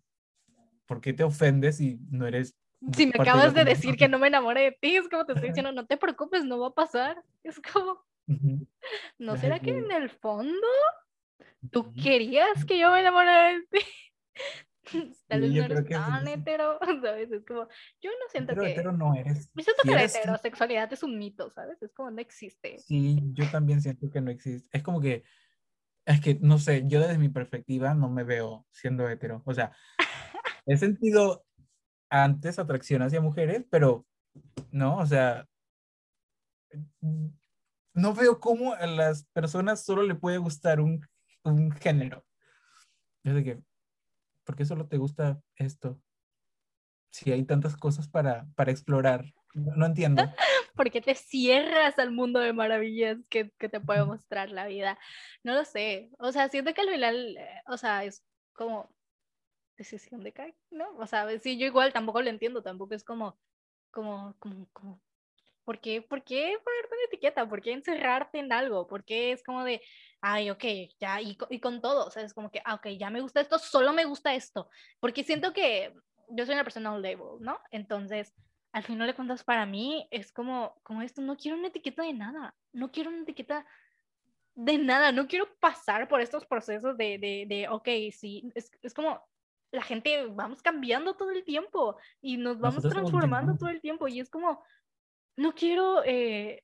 [0.87, 2.55] por qué te ofendes si no eres
[2.97, 5.49] si me acabas de, decir que no me enamoré de ti, es como te estoy
[5.51, 7.23] diciendo, no te preocupes, no va a pasar.
[7.45, 8.05] Es como,
[9.19, 10.67] ¿no será que en el fondo
[11.71, 13.79] tú querías que yo me enamorara de ti?
[15.29, 17.31] Tal vez no eres tan hetero, ¿sabes?
[17.31, 17.69] Es como,
[18.01, 18.73] yo no siento que...
[18.73, 19.49] hetero no eres.
[19.55, 21.81] Me siento que la heterosexualidad es un mito, ¿sabes?
[21.83, 22.79] Es como no existe.
[22.79, 24.77] Sí, yo también siento que no existe.
[24.77, 25.23] Es como que,
[26.05, 29.43] es que, no sé, yo desde mi perspectiva no me veo siendo hetero.
[29.45, 29.71] O sea,
[30.67, 31.45] he sentido
[32.13, 34.07] antes atracción hacia mujeres, pero
[34.71, 35.49] no, o sea,
[37.95, 41.09] no veo cómo a las personas solo le puede gustar un,
[41.43, 42.23] un género.
[43.25, 43.63] Es de que,
[44.45, 46.03] ¿por qué solo te gusta esto?
[47.11, 49.25] Si hay tantas cosas para, para explorar.
[49.55, 50.23] No, entiendo.
[50.77, 54.99] ¿Por qué te cierras al mundo de maravillas que, que, te puede mostrar la vida?
[55.43, 56.11] No lo sé.
[56.19, 58.95] O sea, siento que al final, eh, o sea, es como
[59.77, 60.97] decisión de cada, ¿no?
[60.99, 63.39] O sea, sí, yo igual tampoco lo entiendo, tampoco es como,
[63.91, 65.01] como, como, como,
[65.65, 67.49] ¿por qué, por qué ponerte una etiqueta?
[67.49, 68.87] ¿Por qué encerrarte en algo?
[68.87, 69.83] ¿Por qué es como de,
[70.21, 70.65] ay, ok,
[70.99, 73.41] ya, y, y con todo, o sea, es como que, ah, ok, ya me gusta
[73.41, 74.69] esto, solo me gusta esto,
[75.01, 75.95] porque siento que
[76.29, 77.61] yo soy una persona all label, ¿no?
[77.71, 78.33] Entonces,
[78.73, 82.15] al final de cuentas, para mí es como, como esto, no quiero una etiqueta de
[82.15, 83.67] nada, no quiero una etiqueta
[84.55, 88.95] de nada, no quiero pasar por estos procesos de, de, de ok, sí, es, es
[88.95, 89.23] como,
[89.73, 94.21] la gente vamos cambiando todo el tiempo y nos vamos transformando todo el tiempo y
[94.21, 94.63] es como,
[95.37, 96.63] no quiero, eh,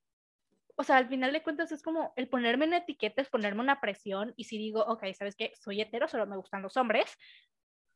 [0.77, 4.35] o sea, al final de cuentas es como el ponerme en etiquetas, ponerme una presión
[4.37, 5.53] y si digo, ok, ¿sabes qué?
[5.59, 7.11] Soy hetero, solo me gustan los hombres.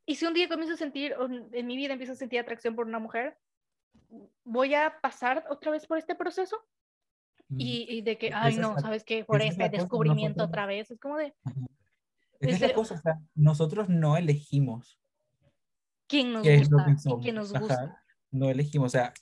[0.06, 1.14] Y si un día comienzo a sentir,
[1.52, 3.36] en mi vida empiezo a sentir atracción por una mujer,
[4.44, 6.56] voy a pasar otra vez por este proceso
[7.50, 9.24] y, y de que, ay, no, ¿sabes qué?
[9.24, 11.34] Por este descubrimiento otra vez, es como de...
[12.40, 14.98] Es, la cosa, o sea, nosotros no elegimos
[16.12, 18.02] quién nos gusta quién nos gusta.
[18.30, 19.12] No elegimos, o sea,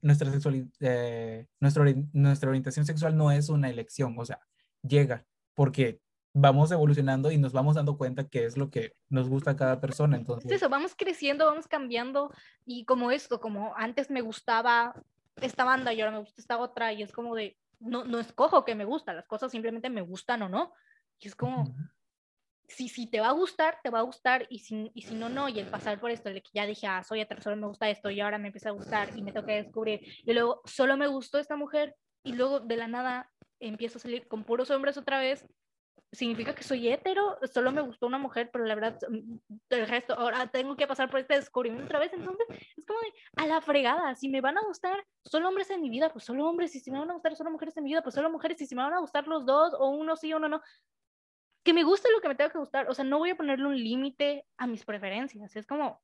[0.00, 4.40] nuestra, sexualidad, eh, nuestra, nuestra orientación sexual no es una elección, o sea,
[4.82, 5.24] llega
[5.54, 6.00] porque
[6.34, 9.80] vamos evolucionando y nos vamos dando cuenta que es lo que nos gusta a cada
[9.80, 10.16] persona.
[10.16, 12.32] Entonces, eso, vamos creciendo, vamos cambiando
[12.64, 14.94] y como esto, como antes me gustaba
[15.36, 18.64] esta banda y ahora me gusta esta otra y es como de, no, no escojo
[18.64, 20.72] que me gusta, las cosas simplemente me gustan o no.
[21.18, 21.74] Y es como,
[22.72, 25.28] si, si te va a gustar, te va a gustar, y si, y si no,
[25.28, 27.88] no, y el pasar por esto, de que ya dije, ah, soy solo me gusta
[27.90, 31.06] esto, y ahora me empieza a gustar, y me toca descubrir, y luego solo me
[31.06, 31.94] gustó esta mujer,
[32.24, 35.46] y luego de la nada empiezo a salir con puros hombres otra vez,
[36.12, 39.36] significa que soy hetero, solo me gustó una mujer, pero la verdad, mm,
[39.70, 42.46] el resto, ahora tengo que pasar por este descubrimiento otra vez, entonces
[42.76, 45.88] es como de, a la fregada, si me van a gustar solo hombres en mi
[45.88, 48.02] vida, pues solo hombres, y si me van a gustar solo mujeres en mi vida,
[48.02, 50.36] pues solo mujeres, y si me van a gustar los dos, o uno sí, o
[50.36, 50.60] uno no,
[51.62, 53.66] que me guste lo que me tenga que gustar, o sea, no voy a ponerle
[53.66, 56.02] un límite a mis preferencias, es como,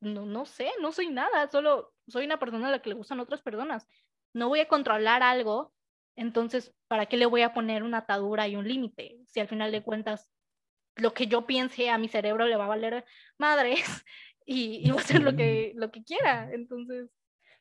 [0.00, 3.20] no, no sé, no soy nada, solo soy una persona a la que le gustan
[3.20, 3.88] otras personas,
[4.34, 5.72] no voy a controlar algo
[6.16, 9.18] entonces, ¿para qué le voy a poner una atadura y un límite?
[9.26, 10.30] Si al final de cuentas
[10.96, 13.04] lo que yo piense a mi cerebro le va a valer
[13.38, 13.84] madres
[14.46, 16.50] y, va a hacer lo que, lo que quiera.
[16.52, 17.10] Entonces,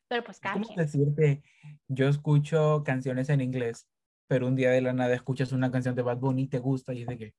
[0.08, 1.44] pero pues cada ¿Cómo decirte?
[1.90, 3.90] Yo escucho canciones en inglés,
[4.28, 6.94] pero un día de la nada escuchas una canción de Bad Bunny y te gusta
[6.94, 7.34] y es de que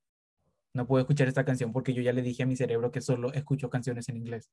[0.74, 3.32] no puedo escuchar esta canción porque yo ya le dije a mi cerebro que solo
[3.32, 4.51] escucho canciones en inglés.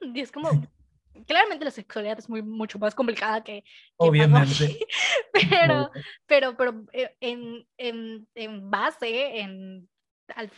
[0.00, 0.50] Y es como,
[1.26, 3.64] claramente la sexualidad es muy, mucho más complicada que...
[3.96, 4.78] Obviamente.
[5.50, 5.90] pero,
[6.26, 9.88] pero, pero eh, en, en, en base, en,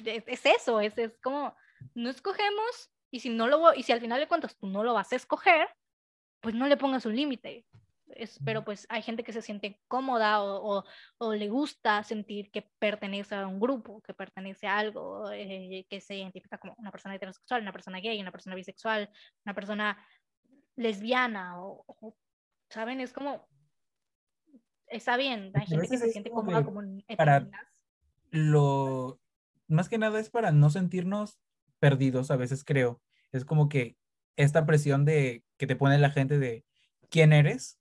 [0.05, 1.55] es eso, es, es como,
[1.95, 4.95] no escogemos y si, no lo, y si al final de cuentas tú no lo
[4.95, 5.69] vas a escoger,
[6.41, 7.65] pues no le pongas un límite.
[8.15, 10.85] Es, pero pues hay gente que se siente cómoda o, o,
[11.19, 16.01] o, le gusta sentir que pertenece a un grupo, que pertenece a algo, eh, que
[16.01, 19.11] se identifica como una persona heterosexual, una persona gay, una persona bisexual,
[19.45, 20.07] una persona
[20.77, 22.17] lesbiana o,
[22.71, 23.01] ¿saben?
[23.01, 23.47] Es como,
[24.87, 26.81] está bien, hay gente que se siente cómoda como
[27.17, 27.49] para
[28.31, 29.21] lo,
[29.67, 31.39] más que nada es para no sentirnos
[31.79, 33.01] perdidos, a veces creo.
[33.33, 33.97] Es como que
[34.37, 36.65] esta presión de que te pone la gente de
[37.11, 37.79] quién eres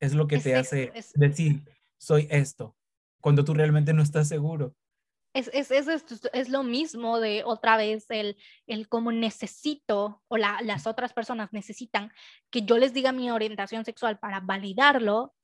[0.00, 1.62] es lo que te hace decir
[1.98, 2.76] soy esto,
[3.20, 4.74] cuando tú realmente no estás seguro
[5.34, 8.36] es, es, es, es, lo mismo de otra vez el,
[8.66, 12.10] el cómo necesito o la, las otras personas necesitan
[12.50, 15.34] que yo les diga mi orientación sexual para validarlo,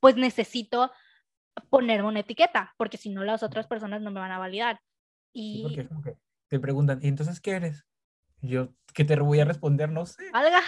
[0.00, 0.90] pues necesito
[1.70, 4.80] ponerme una etiqueta, porque si no las otras personas no me van a validar.
[5.32, 6.16] Y porque es
[6.48, 7.84] te preguntan, ¿y entonces qué eres?
[8.40, 9.90] Yo, ¿qué te voy a responder?
[9.90, 10.30] No sé.
[10.32, 10.62] Valga,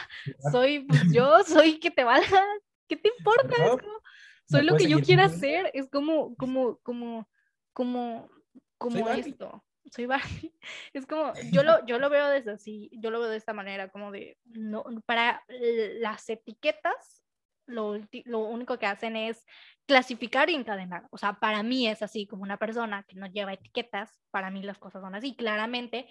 [0.52, 2.44] soy pues, yo, soy que te valga,
[2.90, 3.54] ¿qué te importa?
[4.44, 7.28] soy lo que yo quiera hacer, es como, como, como,
[7.72, 8.28] como
[8.80, 9.62] como esto.
[9.92, 10.54] Soy Barbie.
[10.94, 13.88] Es como, yo lo, yo lo veo desde así, yo lo veo de esta manera,
[13.88, 17.22] como de, no, para las etiquetas,
[17.66, 19.44] lo, lo único que hacen es
[19.86, 21.06] clasificar e encadenar.
[21.10, 24.62] O sea, para mí es así, como una persona que no lleva etiquetas, para mí
[24.62, 25.36] las cosas son así.
[25.36, 26.08] Claramente,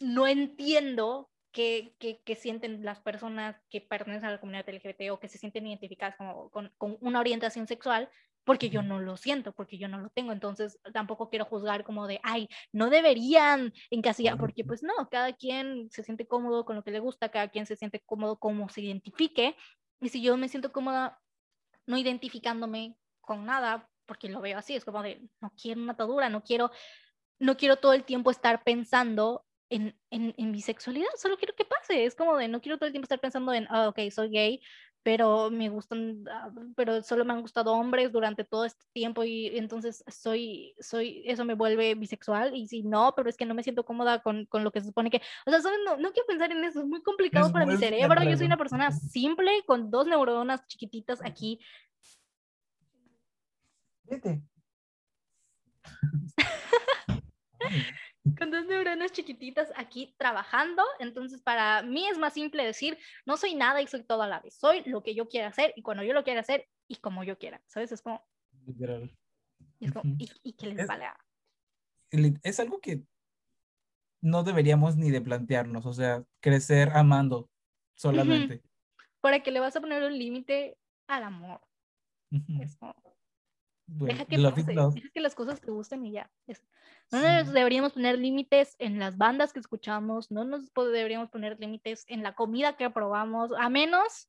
[0.00, 5.38] no entiendo qué sienten las personas que pertenecen a la comunidad LGBT o que se
[5.38, 8.08] sienten identificadas como, con, con una orientación sexual,
[8.48, 10.32] porque yo no lo siento, porque yo no lo tengo.
[10.32, 15.90] Entonces tampoco quiero juzgar como de, ay, no deberían encasillar, porque pues no, cada quien
[15.90, 18.80] se siente cómodo con lo que le gusta, cada quien se siente cómodo como se
[18.80, 19.54] identifique.
[20.00, 21.20] Y si yo me siento cómoda
[21.84, 26.30] no identificándome con nada, porque lo veo así, es como de, no quiero una atadura,
[26.30, 26.70] no quiero,
[27.38, 31.64] no quiero todo el tiempo estar pensando en, en, en, mi sexualidad, solo quiero que
[31.64, 32.04] pase.
[32.04, 34.60] Es como de no quiero todo el tiempo estar pensando en, oh, ok, soy gay,
[35.02, 39.46] pero me gustan, ah, pero solo me han gustado hombres durante todo este tiempo y
[39.56, 43.62] entonces soy, soy, eso me vuelve bisexual y si no, pero es que no me
[43.62, 46.52] siento cómoda con, con lo que se supone que, o sea, no, no, quiero pensar
[46.52, 50.06] en eso, es muy complicado para mi cerebro, yo soy una persona simple con dos
[50.06, 51.60] neuronas chiquititas aquí.
[54.04, 54.42] Vete.
[58.36, 63.54] con dos neuronas chiquititas aquí trabajando, entonces para mí es más simple decir, no soy
[63.54, 66.02] nada y soy todo a la vez, soy lo que yo quiera hacer y cuando
[66.02, 67.92] yo lo quiera hacer y como yo quiera, ¿sabes?
[67.92, 68.26] Es como...
[68.66, 69.10] Literal.
[69.78, 71.06] Y, es como, y, que les vale
[72.42, 73.02] Es algo que
[74.20, 77.48] no deberíamos ni de plantearnos, o sea, crecer amando
[77.94, 78.62] solamente.
[79.20, 80.76] Para que le vas a poner un límite
[81.06, 81.60] al amor.
[82.60, 82.76] Es
[83.88, 84.36] como, deja, que
[85.12, 86.30] que las cosas te gusten y ya.
[87.10, 92.04] No nos deberíamos poner límites en las bandas que escuchamos, no nos deberíamos poner límites
[92.08, 94.28] en la comida que probamos, a menos,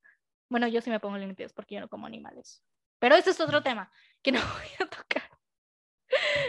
[0.49, 2.63] bueno, yo sí me pongo límites porque yo no como animales.
[2.99, 3.91] Pero ese es otro tema
[4.21, 5.29] que no voy a tocar.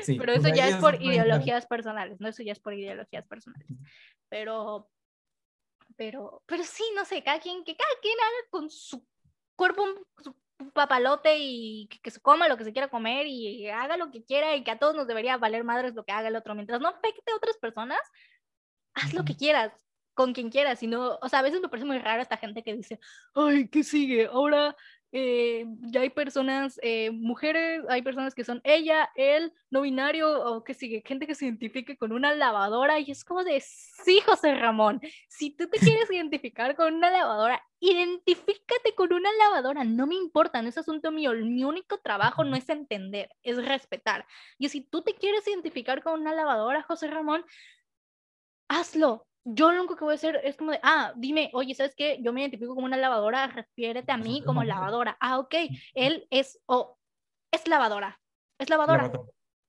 [0.07, 2.29] Pero eso ya es por ideologías personales, ¿no?
[2.29, 3.69] Eso ya es por ideologías personales.
[4.29, 4.89] Pero,
[5.97, 9.05] pero, pero sí, no sé, cada quien, que cada quien haga con su
[9.57, 9.85] cuerpo,
[10.23, 10.35] su
[10.75, 14.55] papalote y que, se coma lo que se quiera comer y haga lo que quiera
[14.57, 16.55] y que a todos nos debería valer madres lo que haga el otro.
[16.55, 18.01] Mientras no afecte a otras personas,
[18.95, 19.73] haz lo que quieras,
[20.15, 20.79] con quien quieras.
[20.79, 23.01] Sino, o sea, a veces me parece muy raro esta gente que dice,
[23.35, 24.27] ay, ¿qué sigue?
[24.27, 24.77] Ahora
[25.13, 30.63] eh, ya hay personas, eh, mujeres, hay personas que son ella, él, no binario, o
[30.63, 34.55] que sigue, gente que se identifique con una lavadora, y es como de, sí, José
[34.55, 40.15] Ramón, si tú te quieres identificar con una lavadora, identifícate con una lavadora, no me
[40.15, 44.27] importa, no es asunto mío, mi único trabajo no es entender, es respetar.
[44.59, 47.45] Y si tú te quieres identificar con una lavadora, José Ramón,
[48.69, 51.95] hazlo, yo lo único que voy a hacer es como de, ah, dime, oye, ¿sabes
[51.97, 52.19] qué?
[52.23, 55.17] Yo me identifico como una lavadora, refiérete a mí como lavadora.
[55.21, 55.55] Ah, ok,
[55.95, 56.99] él es, o
[57.53, 58.21] es lavadora,
[58.59, 59.11] es lavadora,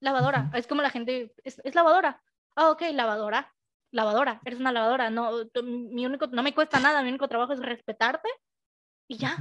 [0.02, 2.22] lavadora, es como la gente, es, es, lavadora.
[2.56, 3.54] Ah, ok, lavadora,
[3.92, 5.32] lavadora, eres una lavadora, no,
[5.64, 8.30] mi único, no me cuesta nada, mi único trabajo es respetarte
[9.08, 9.38] y ya.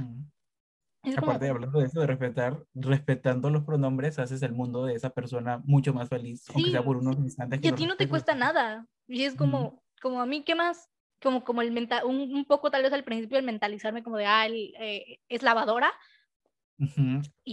[1.17, 5.09] Aparte, de hablando de eso, de respetar, respetando los pronombres, haces el mundo de esa
[5.09, 7.59] persona mucho más feliz, aunque sea por unos instantes.
[7.61, 8.85] y a ti no te cuesta nada.
[9.07, 10.89] Y es como, como a mí, ¿qué más?
[11.21, 14.47] Como, como el mental, un, poco tal vez al principio el mentalizarme como de, ah,
[14.47, 15.91] eh, es lavadora.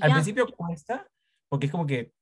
[0.01, 1.07] Al principio cuesta,
[1.49, 2.13] porque es como que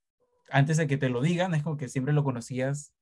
[0.51, 2.93] antes de que te lo digan, es como que siempre lo conocías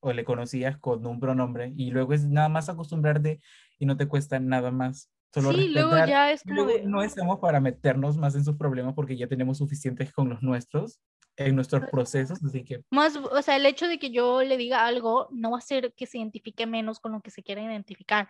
[0.00, 3.40] o le conocías con un pronombre y luego es nada más acostumbrarte
[3.78, 5.10] y no te cuesta nada más.
[5.42, 9.16] Solo sí, luego ya es como No estamos para meternos más en sus problemas porque
[9.16, 11.00] ya tenemos suficientes con los nuestros
[11.36, 12.82] en nuestros procesos, así que...
[12.90, 15.92] Más, o sea, el hecho de que yo le diga algo no va a hacer
[15.94, 18.28] que se identifique menos con lo que se quiere identificar.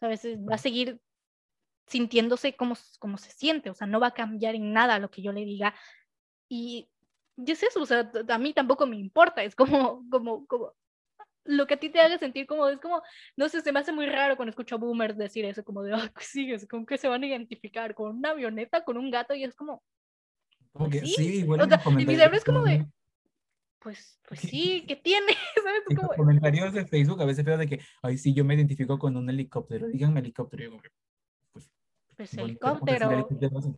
[0.00, 1.00] A veces va a seguir
[1.86, 5.22] sintiéndose como, como se siente, o sea, no va a cambiar en nada lo que
[5.22, 5.74] yo le diga.
[6.48, 6.90] Y,
[7.36, 10.74] y es eso, o sea, a mí tampoco me importa, es como, como, como,
[11.48, 13.02] lo que a ti te haga sentir como, es como,
[13.36, 15.92] no sé, se me hace muy raro cuando escucho a boomers decir eso, como de,
[15.94, 19.34] ah, sí, es como que se van a identificar con una avioneta, con un gato,
[19.34, 19.82] y es como,
[20.72, 21.66] como pues que sí, igual
[21.98, 22.86] y mi cerebro es como de,
[23.78, 25.32] pues, pues sí, ¿qué tiene?
[25.64, 25.82] ¿Sabes?
[25.96, 26.08] Como...
[26.08, 29.30] comentarios de Facebook a veces veo de que, ay, sí, yo me identifico con un
[29.30, 30.82] helicóptero, díganme helicóptero, y digo,
[31.52, 31.70] pues,
[32.14, 33.26] pues helicóptero.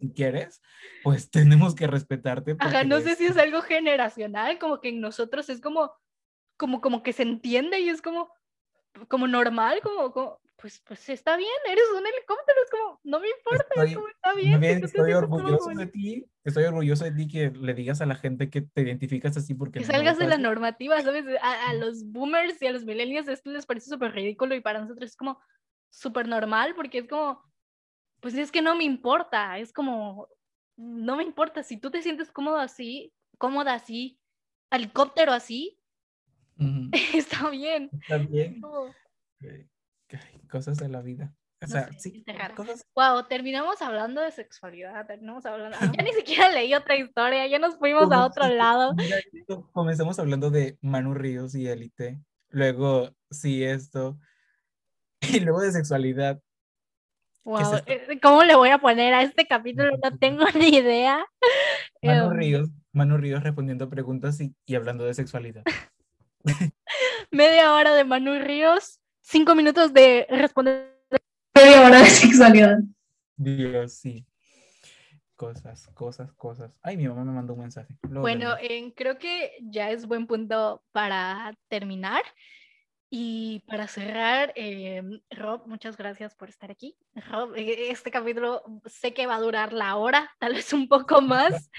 [0.00, 0.60] Si quieres,
[1.04, 2.56] pues tenemos que respetarte.
[2.58, 5.92] Ajá, no sé si es algo generacional, como que en nosotros es como,
[6.60, 8.30] como, como que se entiende y es como,
[9.08, 13.28] como normal, como, como pues, pues está bien, eres un helicóptero, es como, no me
[13.30, 14.84] importa, estoy, como, está bien.
[14.84, 18.60] estoy orgulloso de ti, estoy orgulloso de ti que le digas a la gente que
[18.60, 19.78] te identificas así porque...
[19.78, 21.24] Que salgas de la normativa, ¿sabes?
[21.40, 25.08] A, los boomers y a los millennials esto les parece súper ridículo y para nosotros
[25.08, 25.40] es como
[25.88, 27.42] súper normal porque es como,
[28.20, 30.28] pues es que no me importa, es como,
[30.76, 34.20] no me importa, si tú te sientes cómodo así, cómoda así,
[34.70, 35.79] helicóptero así,
[37.14, 37.90] está bien.
[37.92, 38.60] Está bien
[40.50, 41.34] cosas de la vida.
[41.62, 42.24] O sea, sí,
[42.56, 42.86] cosas...
[42.94, 45.76] Wow, terminamos hablando de sexualidad, terminamos hablando...
[45.96, 48.94] Ya ni siquiera leí otra historia, ya nos fuimos a otro lado.
[49.72, 54.18] comenzamos hablando de Manu Ríos y Élite, luego sí esto,
[55.20, 56.40] y luego de sexualidad.
[57.44, 59.96] Wow, eh, ¿cómo le voy a poner a este capítulo?
[60.02, 61.26] No tengo ni idea.
[62.02, 65.64] Manu em, Ríos, Manu Ríos respondiendo preguntas y, y hablando de sexualidad.
[67.30, 70.96] Media hora de Manu Ríos cinco minutos de responder
[71.54, 72.78] media hora de sexualidad.
[73.36, 74.26] Dios, sí.
[75.36, 76.76] Cosas, cosas, cosas.
[76.82, 77.96] Ay, mi mamá me mandó un mensaje.
[78.02, 78.56] bueno,
[78.94, 82.22] creo que ya es buen punto para terminar.
[83.12, 86.96] Y para cerrar, eh, Rob, muchas gracias por estar aquí.
[87.28, 91.20] Rob, e-, este capítulo sé que va a durar la hora, tal vez un poco
[91.20, 91.70] más.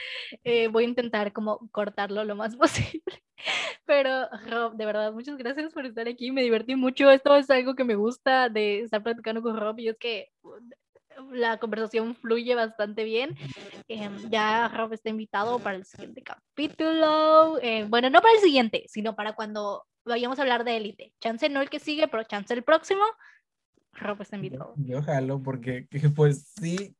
[0.44, 3.24] Eh, voy a intentar como cortarlo lo más posible.
[3.86, 6.32] Pero Rob, de verdad, muchas gracias por estar aquí.
[6.32, 7.10] Me divertí mucho.
[7.10, 10.30] Esto es algo que me gusta de estar platicando con Rob y es que
[11.32, 13.38] la conversación fluye bastante bien.
[13.88, 17.58] Em, ya Rob está invitado para el siguiente capítulo.
[17.62, 21.14] Eh, bueno, no para el siguiente, sino para cuando vayamos a hablar de élite.
[21.20, 23.04] Chance no el que sigue, pero chance el próximo.
[23.94, 24.74] Rob está invitado.
[24.78, 26.96] Yo jalo porque, pues sí,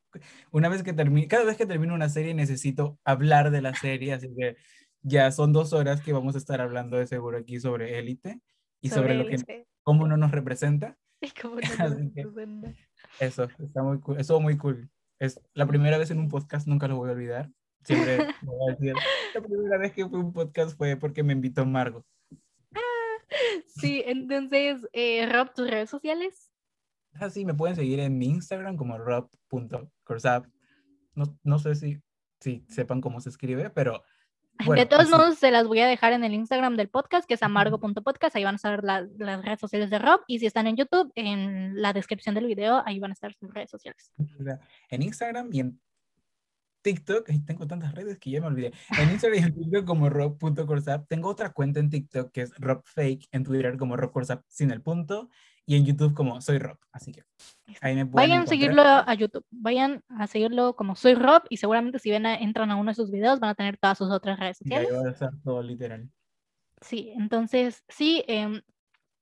[0.52, 4.14] una vez que termine, cada vez que termino una serie necesito hablar de la serie,
[4.14, 4.58] así que
[5.02, 8.42] ya son dos horas que vamos a estar hablando de seguro aquí sobre élite
[8.82, 10.98] y sobre, lo que, cómo no nos representa.
[11.24, 12.74] Y cómo no nos representa.
[13.20, 14.90] Eso, está muy cool, eso muy cool.
[15.20, 17.52] Es la primera vez en un podcast, nunca lo voy a olvidar.
[17.84, 18.96] Siempre voy a decir,
[19.36, 22.04] la primera vez que fue un podcast fue porque me invitó Margo.
[23.68, 26.52] Sí, entonces, eh, Rob, tus redes sociales.
[27.16, 30.46] Ah, sí, me pueden seguir en mi Instagram como rob.corsap.
[31.14, 32.02] No, no sé si,
[32.40, 34.04] si sepan cómo se escribe, pero...
[34.76, 37.44] de todos modos, se las voy a dejar en el Instagram del podcast, que es
[37.44, 38.36] amargo.podcast.
[38.36, 40.22] Ahí van a estar las redes sociales de Rob.
[40.28, 43.52] Y si están en YouTube, en la descripción del video, ahí van a estar sus
[43.52, 44.14] redes sociales.
[44.90, 45.82] En Instagram y en
[46.82, 48.72] TikTok, tengo tantas redes que ya me olvidé.
[48.98, 51.08] En Instagram y como rob.corsap.
[51.08, 55.30] Tengo otra cuenta en TikTok que es robfake, en Twitter como robcorsap sin el punto.
[55.66, 56.78] y en YouTube como Soy Rob.
[56.92, 57.24] Así que
[57.82, 61.58] ahí me pueden Vayan a seguirlo a YouTube, vayan a seguirlo como soy Rob y
[61.58, 64.10] seguramente si ven a- entran a uno de sus videos van a tener todas sus
[64.10, 65.04] otras redes Y ahí sociales.
[65.06, 66.10] va a estar todo literal.
[66.82, 68.62] Sí, entonces sí, em,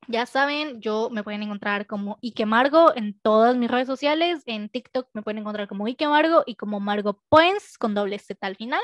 [0.09, 4.67] ya saben, yo me pueden encontrar como Ike Margo en todas mis redes sociales, en
[4.67, 8.55] TikTok me pueden encontrar como Ike Margo y como Margo Points con doble Z al
[8.55, 8.81] final.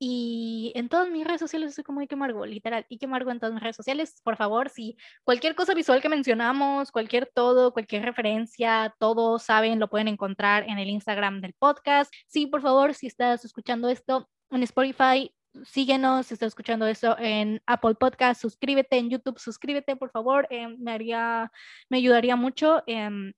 [0.00, 3.54] Y en todas mis redes sociales estoy como Ike Margo, literal, Ike Margo en todas
[3.54, 4.20] mis redes sociales.
[4.24, 9.88] Por favor, si cualquier cosa visual que mencionamos, cualquier todo, cualquier referencia, todo saben, lo
[9.88, 12.12] pueden encontrar en el Instagram del podcast.
[12.26, 15.32] Sí, por favor, si estás escuchando esto en Spotify,
[15.64, 20.68] síguenos, si estás escuchando esto en Apple Podcast, suscríbete en YouTube, suscríbete, por favor, eh,
[20.78, 21.50] me haría,
[21.88, 22.82] me ayudaría mucho.
[22.86, 23.32] em,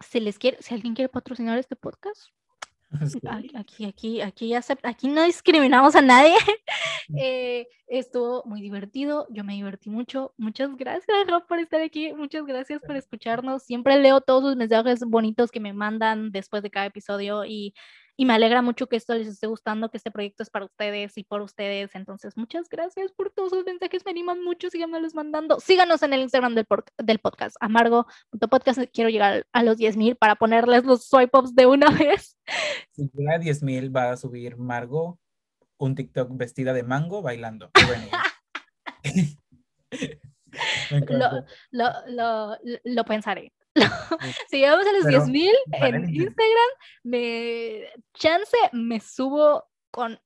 [0.00, 2.28] si les quiere, si alguien quiere patrocinar este podcast,
[3.10, 3.18] Sí.
[3.28, 6.34] Aquí, aquí, aquí, aquí, acep- aquí no discriminamos a nadie.
[7.16, 10.34] Eh, estuvo muy divertido, yo me divertí mucho.
[10.38, 12.12] Muchas gracias, Rob, por estar aquí.
[12.12, 13.62] Muchas gracias por escucharnos.
[13.62, 17.74] Siempre leo todos sus mensajes bonitos que me mandan después de cada episodio y,
[18.16, 21.18] y me alegra mucho que esto les esté gustando, que este proyecto es para ustedes
[21.18, 21.94] y por ustedes.
[21.94, 24.04] Entonces, muchas gracias por todos sus mensajes.
[24.04, 25.60] Me animan mucho, síganmelos mandando.
[25.60, 26.66] Síganos en el Instagram del,
[26.98, 28.80] del podcast, amargo.podcast.
[28.92, 32.38] Quiero llegar a los 10.000 para ponerles los swipe ups de una vez.
[32.92, 35.18] Si llega a 10.000 va a subir Margo
[35.78, 37.70] un TikTok vestida de mango bailando.
[41.08, 43.52] Lo, lo, lo, lo pensaré.
[44.50, 46.14] si llegamos a los Pero 10.000 vale el en.
[46.14, 46.70] Instagram,
[47.04, 50.18] me chance me subo con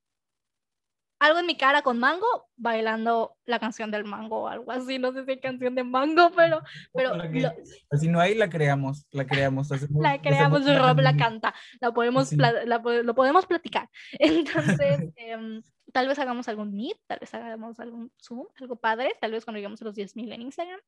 [1.23, 2.25] algo en mi cara con mango,
[2.57, 4.99] bailando la canción del mango o algo así.
[4.99, 6.63] No sé si hay canción de mango, pero,
[6.95, 7.53] pero lo-
[7.99, 9.71] Si no hay, la creamos, la creamos.
[9.71, 12.37] hacemos- la creamos, Rob la canta, la podemos, Sí.
[12.37, 13.91] la po- lo podemos platicar.
[14.83, 19.33] Entonces, em, tal vez hagamos algún meet, tal vez hagamos algún Zoom, algo padre, tal
[19.33, 20.81] vez cuando lleguemos a los 10.000 en Instagram.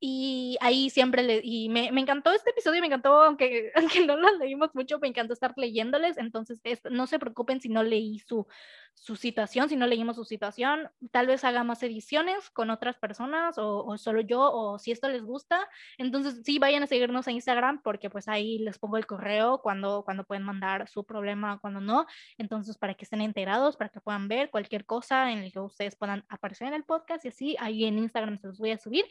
[0.00, 3.70] Y ahí siempre le, y me, me encantó este episodio, me encantó, aunque,
[4.00, 7.68] aunque no lo leímos mucho, me encantó estar leyéndoles, entonces es- no se preocupen si
[7.68, 8.46] no leí su,
[8.94, 13.58] su situación, si no leímos su situación, tal vez haga más ediciones con otras personas
[13.58, 17.32] o, o solo yo, o si esto les gusta, entonces sí, vayan a seguirnos a
[17.32, 21.80] Instagram porque pues ahí les pongo el correo cuando, cuando pueden mandar su problema, cuando
[21.80, 22.06] no,
[22.38, 25.96] entonces para que estén enterados, para que puedan ver cualquier cosa en el que ustedes
[25.96, 29.04] puedan aparecer en el podcast y así, ahí en Instagram se los voy a subir.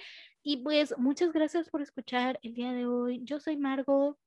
[0.44, 3.22] Y pues muchas gracias por escuchar el día de hoy.
[3.24, 4.18] Yo soy Margot.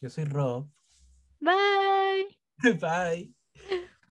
[0.00, 0.68] Yo soy Rob.
[1.40, 2.38] Bye.
[2.80, 3.34] Bye.